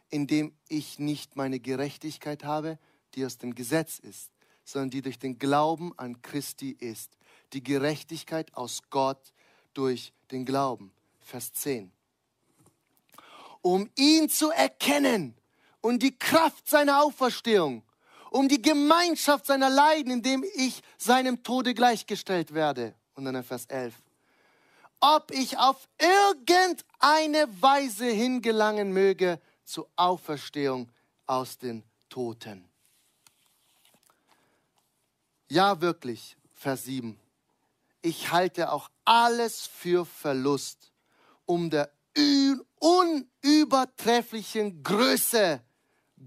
[0.09, 2.79] indem ich nicht meine Gerechtigkeit habe,
[3.15, 4.31] die aus dem Gesetz ist,
[4.63, 7.17] sondern die durch den Glauben an Christi ist.
[7.53, 9.33] Die Gerechtigkeit aus Gott
[9.73, 10.93] durch den Glauben.
[11.19, 11.91] Vers 10.
[13.61, 15.35] Um ihn zu erkennen
[15.81, 17.83] und die Kraft seiner Auferstehung,
[18.31, 22.95] um die Gemeinschaft seiner Leiden, indem ich seinem Tode gleichgestellt werde.
[23.15, 23.93] Und dann Vers 11
[25.01, 30.89] ob ich auf irgendeine Weise hingelangen möge zur Auferstehung
[31.25, 32.69] aus den Toten.
[35.49, 37.19] Ja, wirklich, Vers 7.
[38.01, 40.93] Ich halte auch alles für Verlust,
[41.45, 41.91] um der
[42.79, 45.61] unübertrefflichen Größe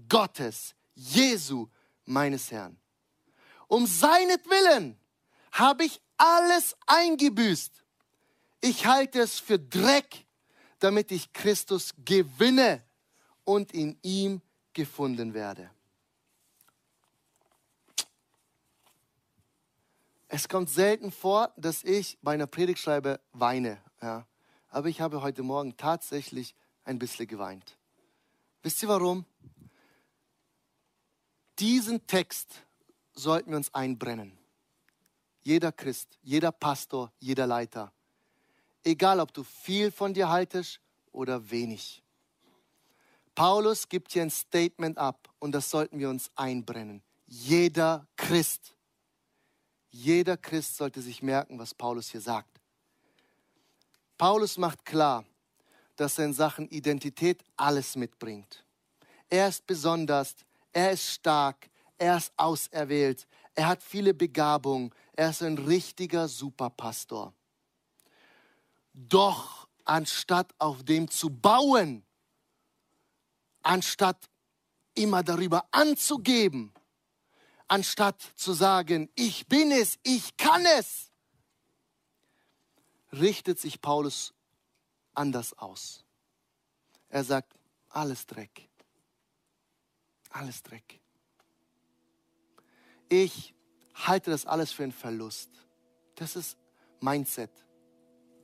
[0.09, 1.67] Gottes, Jesu,
[2.05, 2.77] meines Herrn.
[3.67, 4.99] Um seinetwillen
[5.51, 7.84] habe ich alles eingebüßt
[8.65, 10.25] ich halte es für Dreck,
[10.79, 12.83] damit ich Christus gewinne
[13.43, 14.41] und in ihm
[14.73, 15.69] gefunden werde.
[20.27, 23.79] Es kommt selten vor, dass ich bei einer Predigt schreibe, weine.
[24.01, 24.25] Ja.
[24.69, 27.77] Aber ich habe heute Morgen tatsächlich ein bisschen geweint.
[28.63, 29.25] Wisst ihr warum?
[31.59, 32.63] Diesen Text
[33.13, 34.35] sollten wir uns einbrennen.
[35.43, 37.94] Jeder Christ, jeder Pastor, jeder Leiter.
[38.85, 40.79] Egal, ob du viel von dir haltest
[41.11, 42.03] oder wenig.
[43.33, 47.01] Paulus gibt hier ein Statement ab und das sollten wir uns einbrennen.
[47.25, 48.75] Jeder Christ,
[49.89, 52.61] jeder Christ sollte sich merken, was Paulus hier sagt.
[54.17, 55.25] Paulus macht klar,
[55.95, 58.63] dass er in Sachen Identität alles mitbringt.
[59.29, 60.35] Er ist besonders,
[60.71, 67.33] er ist stark, er ist auserwählt, er hat viele Begabungen, er ist ein richtiger Superpastor.
[68.97, 72.05] Doch anstatt auf dem zu bauen,
[73.61, 74.29] anstatt
[74.93, 76.73] immer darüber anzugeben,
[77.67, 81.11] anstatt zu sagen, ich bin es, ich kann es,
[83.11, 84.33] richtet sich Paulus
[85.13, 86.05] anders aus.
[87.09, 87.53] Er sagt,
[87.89, 88.69] alles Dreck.
[90.29, 91.01] Alles Dreck.
[93.09, 93.53] Ich
[93.93, 95.49] halte das alles für einen Verlust.
[96.15, 96.57] Das ist
[97.01, 97.51] Mindset.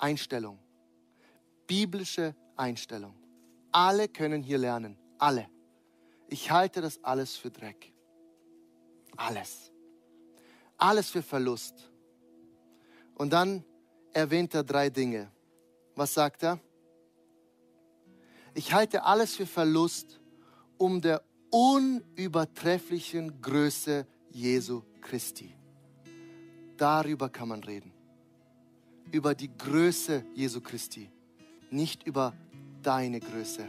[0.02, 0.60] Einstellung.
[1.68, 3.16] Biblische Einstellung.
[3.72, 4.98] Alle können hier lernen.
[5.18, 5.48] Alle.
[6.28, 7.94] Ich halte das alles für Dreck.
[9.16, 9.72] Alles.
[10.78, 11.92] Alles für Verlust.
[13.16, 13.64] Und dann
[14.12, 15.32] erwähnt er drei Dinge.
[15.96, 16.60] Was sagt er?
[18.54, 20.20] Ich halte alles für Verlust
[20.78, 25.56] um der unübertrefflichen Größe Jesu Christi.
[26.76, 28.01] Darüber kann man reden
[29.12, 31.10] über die Größe Jesu Christi,
[31.70, 32.34] nicht über
[32.82, 33.66] deine Größe,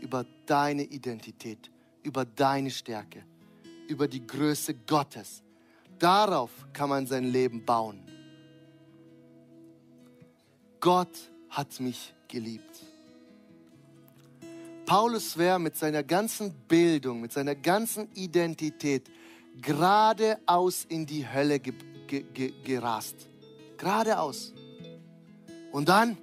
[0.00, 1.70] über deine Identität,
[2.02, 3.24] über deine Stärke,
[3.88, 5.42] über die Größe Gottes.
[5.98, 8.00] Darauf kann man sein Leben bauen.
[10.80, 12.84] Gott hat mich geliebt.
[14.84, 19.10] Paulus wäre mit seiner ganzen Bildung, mit seiner ganzen Identität
[19.60, 21.72] geradeaus in die Hölle ge
[22.06, 23.28] ge ge gerast.
[23.78, 24.52] Geradeaus.
[25.72, 26.16] Und dann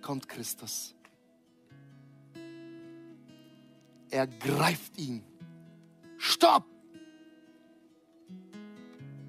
[0.00, 0.94] kommt Christus.
[4.10, 5.22] Er greift ihn.
[6.16, 6.64] Stopp!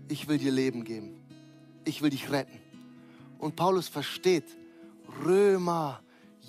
[0.07, 1.15] ich will dir Leben geben.
[1.83, 2.59] Ich will dich retten.
[3.37, 4.45] Und Paulus versteht,
[5.23, 6.01] Römer,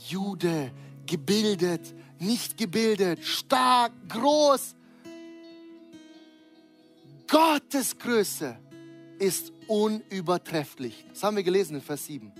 [0.09, 0.73] Jude,
[1.07, 4.75] gebildet, nicht gebildet, stark, groß.
[7.29, 8.57] Gottes Größe
[9.19, 11.05] ist unübertrefflich.
[11.11, 12.33] Das haben wir gelesen in Vers 7.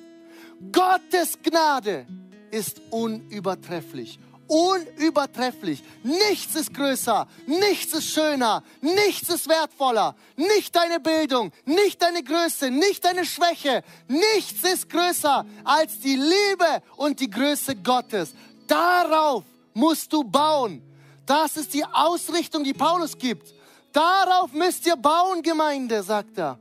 [0.73, 2.07] Gottes Gnade
[2.51, 4.19] ist unübertrefflich.
[4.49, 5.83] Unübertrefflich.
[6.05, 10.15] Nichts ist größer, nichts ist schöner, nichts ist wertvoller.
[10.37, 13.83] Nicht deine Bildung, nicht deine Größe, nicht deine Schwäche.
[14.07, 18.35] Nichts ist größer als die Liebe und die Größe Gottes.
[18.69, 19.43] Darauf
[19.75, 20.81] musst du bauen.
[21.27, 23.53] Das ist die Ausrichtung, die Paulus gibt.
[23.93, 26.59] Darauf müsst ihr bauen, Gemeinde, sagt er.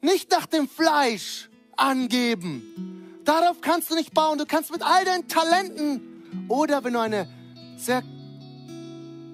[0.00, 1.48] Nicht nach dem Fleisch
[1.82, 3.20] angeben.
[3.24, 4.38] Darauf kannst du nicht bauen.
[4.38, 7.28] Du kannst mit all deinen Talenten oder wenn du eine
[7.76, 8.02] sehr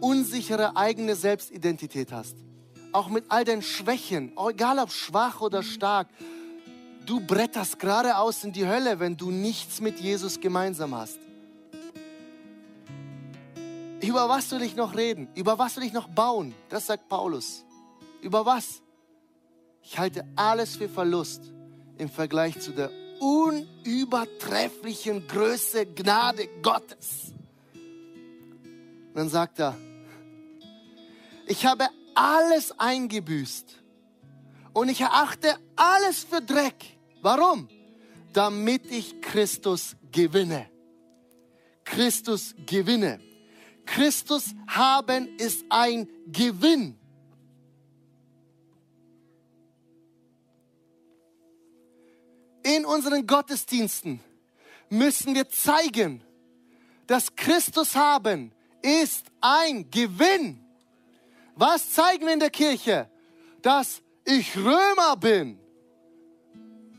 [0.01, 2.37] unsichere eigene Selbstidentität hast,
[2.93, 6.09] auch mit all deinen Schwächen, egal ob schwach oder stark,
[7.05, 11.19] du bretterst geradeaus in die Hölle, wenn du nichts mit Jesus gemeinsam hast.
[14.01, 15.29] Über was will ich noch reden?
[15.35, 16.55] Über was will ich noch bauen?
[16.69, 17.65] Das sagt Paulus.
[18.23, 18.81] Über was?
[19.83, 21.53] Ich halte alles für Verlust
[21.99, 22.91] im Vergleich zu der
[23.21, 27.33] unübertrefflichen Größe, Gnade Gottes.
[29.09, 29.77] Und dann sagt er,
[31.47, 33.77] ich habe alles eingebüßt
[34.73, 36.99] und ich erachte alles für Dreck.
[37.23, 37.69] Warum?
[38.33, 40.69] Damit ich Christus gewinne.
[41.85, 43.21] Christus gewinne.
[43.87, 46.98] Christus haben ist ein Gewinn.
[52.89, 54.20] Unseren Gottesdiensten
[54.89, 56.22] müssen wir zeigen,
[57.07, 60.64] dass Christus haben ist ein Gewinn.
[61.55, 63.09] Was zeigen wir in der Kirche?
[63.62, 65.59] Dass ich Römer bin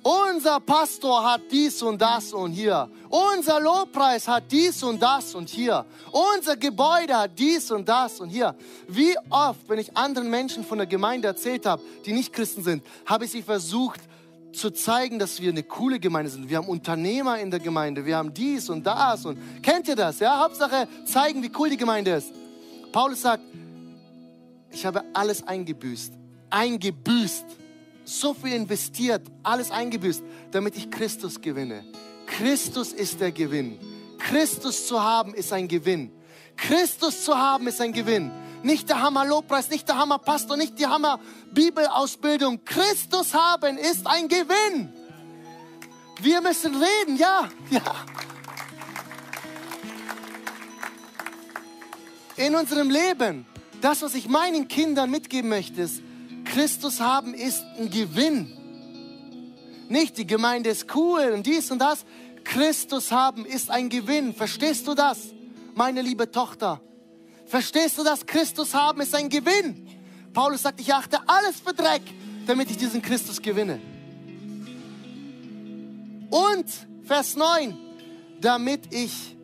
[0.02, 2.90] unser Pastor hat dies und das und hier.
[3.10, 5.86] Unser Lobpreis hat dies und das und hier.
[6.12, 8.56] Unser Gebäude hat dies und das und hier.
[8.88, 12.84] Wie oft, wenn ich anderen Menschen von der Gemeinde erzählt habe, die nicht Christen sind,
[13.06, 14.00] habe ich sie versucht
[14.52, 16.50] zu zeigen, dass wir eine coole Gemeinde sind.
[16.50, 20.20] Wir haben Unternehmer in der Gemeinde, wir haben dies und das und kennt ihr das?
[20.20, 22.34] Ja, Hauptsache zeigen, wie cool die Gemeinde ist.
[22.92, 23.44] Paulus sagt,
[24.72, 26.14] ich habe alles eingebüßt,
[26.50, 27.46] eingebüßt
[28.10, 31.84] so viel investiert, alles eingebüßt, damit ich Christus gewinne.
[32.26, 33.78] Christus ist der Gewinn.
[34.18, 36.12] Christus zu haben ist ein Gewinn.
[36.58, 38.32] Christus zu haben ist ein Gewinn.
[38.64, 41.20] Nicht der Hammer Lobpreis, nicht der Hammer Pastor, nicht die Hammer
[41.52, 42.64] Bibelausbildung.
[42.66, 44.94] Christus haben ist ein Gewinn.
[46.22, 47.82] Wir müssen reden, ja, ja.
[52.36, 53.46] In unserem Leben,
[53.82, 56.02] das, was ich meinen Kindern mitgeben möchte, ist,
[56.46, 58.52] Christus haben ist ein Gewinn.
[59.88, 62.06] Nicht die Gemeinde ist cool und dies und das.
[62.44, 64.34] Christus haben ist ein Gewinn.
[64.34, 65.20] Verstehst du das,
[65.76, 66.82] meine liebe Tochter?
[67.50, 68.24] Verstehst du das?
[68.24, 69.88] Christus haben ist ein Gewinn.
[70.34, 72.04] Paulus sagt, ich achte alles für Dreck,
[72.46, 73.82] damit ich diesen Christus gewinne.
[76.30, 76.66] Und
[77.04, 77.76] Vers 9,
[78.40, 79.36] damit ich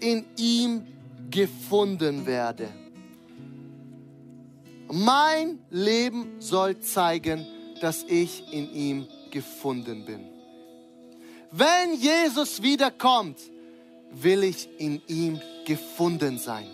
[0.00, 0.84] in ihm
[1.30, 2.70] gefunden werde.
[4.90, 7.46] Mein Leben soll zeigen,
[7.80, 10.26] dass ich in ihm gefunden bin.
[11.52, 13.38] Wenn Jesus wiederkommt,
[14.10, 16.66] will ich in ihm gefunden sein.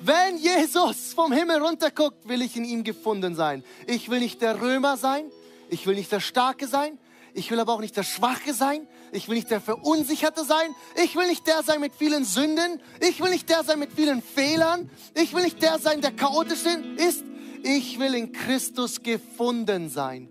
[0.00, 3.62] Wenn Jesus vom Himmel runterguckt, will ich in ihm gefunden sein.
[3.86, 5.30] Ich will nicht der Römer sein,
[5.68, 6.98] ich will nicht der Starke sein,
[7.34, 8.86] ich will aber auch nicht der Schwache sein.
[9.12, 10.74] Ich will nicht der Verunsicherte sein.
[11.02, 12.80] Ich will nicht der sein mit vielen Sünden.
[13.00, 14.90] Ich will nicht der sein mit vielen Fehlern.
[15.14, 16.64] Ich will nicht der sein, der chaotisch
[16.96, 17.24] ist.
[17.62, 20.28] Ich will in Christus gefunden sein.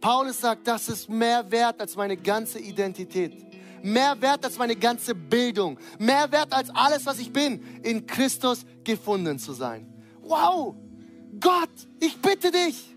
[0.00, 3.47] Paulus sagt, das ist mehr wert als meine ganze Identität.
[3.82, 5.78] Mehr wert als meine ganze Bildung.
[5.98, 7.62] Mehr wert als alles, was ich bin.
[7.82, 9.86] In Christus gefunden zu sein.
[10.22, 10.74] Wow!
[11.40, 11.70] Gott,
[12.00, 12.96] ich bitte dich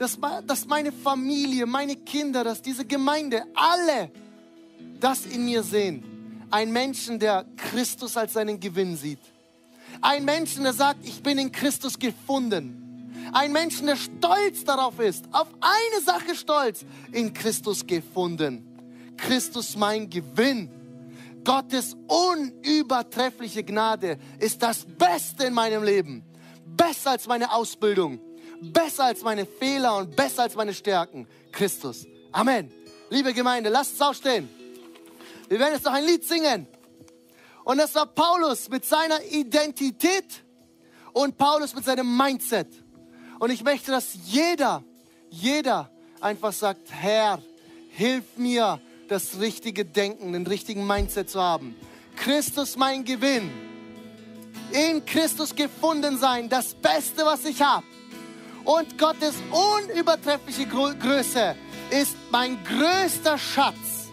[0.00, 4.10] dass, dass meine Familie, meine Kinder, dass diese Gemeinde, alle
[4.98, 6.02] das in mir sehen.
[6.50, 9.20] Ein Menschen, der Christus als seinen Gewinn sieht.
[10.00, 13.12] Ein Menschen, der sagt, ich bin in Christus gefunden.
[13.34, 18.69] Ein Menschen, der stolz darauf ist, auf eine Sache stolz, in Christus gefunden.
[19.20, 20.70] Christus mein Gewinn.
[21.44, 26.24] Gottes unübertreffliche Gnade ist das Beste in meinem Leben.
[26.66, 28.20] Besser als meine Ausbildung,
[28.60, 31.26] besser als meine Fehler und besser als meine Stärken.
[31.52, 32.06] Christus.
[32.32, 32.70] Amen.
[33.08, 34.48] Liebe Gemeinde, lasst uns aufstehen.
[35.48, 36.66] Wir werden jetzt noch ein Lied singen.
[37.64, 40.44] Und das war Paulus mit seiner Identität
[41.12, 42.68] und Paulus mit seinem Mindset.
[43.38, 44.84] Und ich möchte, dass jeder,
[45.30, 45.90] jeder
[46.20, 47.42] einfach sagt, Herr,
[47.90, 48.80] hilf mir,
[49.10, 51.74] das richtige Denken, den richtigen Mindset zu haben.
[52.16, 53.50] Christus mein Gewinn.
[54.70, 57.84] In Christus gefunden sein, das Beste, was ich habe.
[58.64, 61.56] Und Gottes unübertreffliche Größe
[61.90, 64.10] ist mein größter Schatz.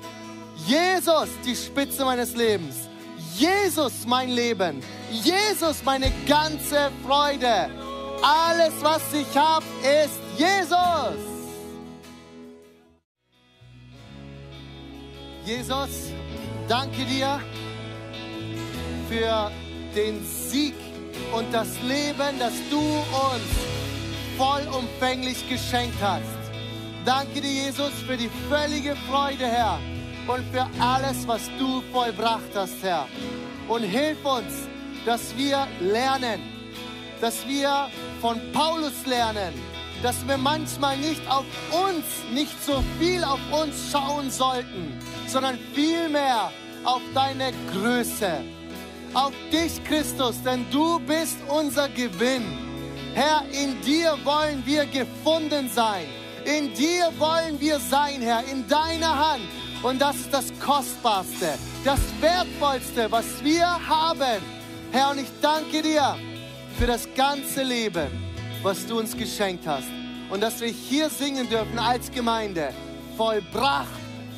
[0.65, 2.75] Jesus, die Spitze meines Lebens.
[3.35, 4.81] Jesus, mein Leben.
[5.11, 7.69] Jesus, meine ganze Freude.
[8.23, 11.26] Alles, was ich habe, ist Jesus.
[15.47, 16.11] Jesus,
[16.67, 17.39] danke dir
[19.07, 19.49] für
[19.95, 20.73] den Sieg
[21.31, 26.25] und das Leben, das du uns vollumfänglich geschenkt hast.
[27.05, 29.79] Danke dir, Jesus, für die völlige Freude, Herr,
[30.27, 33.07] und für alles, was du vollbracht hast, Herr.
[33.69, 34.67] Und hilf uns,
[35.05, 36.41] dass wir lernen,
[37.21, 37.87] dass wir
[38.19, 39.53] von Paulus lernen,
[40.03, 46.51] dass wir manchmal nicht auf uns, nicht so viel auf uns schauen sollten, sondern vielmehr
[46.83, 48.41] auf deine Größe,
[49.13, 52.43] auf dich, Christus, denn du bist unser Gewinn.
[53.13, 56.05] Herr, in dir wollen wir gefunden sein.
[56.45, 59.43] In dir wollen wir sein, Herr, in deiner Hand.
[59.83, 64.41] Und das ist das Kostbarste, das Wertvollste, was wir haben.
[64.91, 66.15] Herr, und ich danke dir
[66.77, 68.26] für das ganze Leben,
[68.67, 69.87] was du uns geschenkt hast.
[70.29, 72.73] Und dass wir hier singen dürfen als Gemeinde.
[73.15, 73.87] Vollbracht,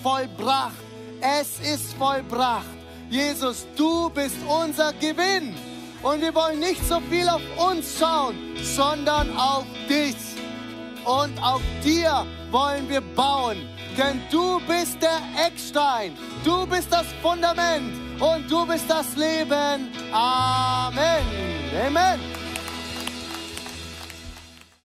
[0.04, 0.76] vollbracht.
[1.20, 2.78] Es ist vollbracht.
[3.10, 5.56] Jesus, du bist unser Gewinn.
[6.04, 10.16] Und wir wollen nicht so viel auf uns schauen, sondern auf dich.
[11.06, 13.58] Und auf dir wollen wir bauen.
[13.98, 16.16] Denn du bist der Eckstein.
[16.46, 17.96] Du bist das Fundament.
[18.20, 19.90] Und du bist das Leben.
[20.14, 21.24] Amen.
[21.88, 22.49] Amen.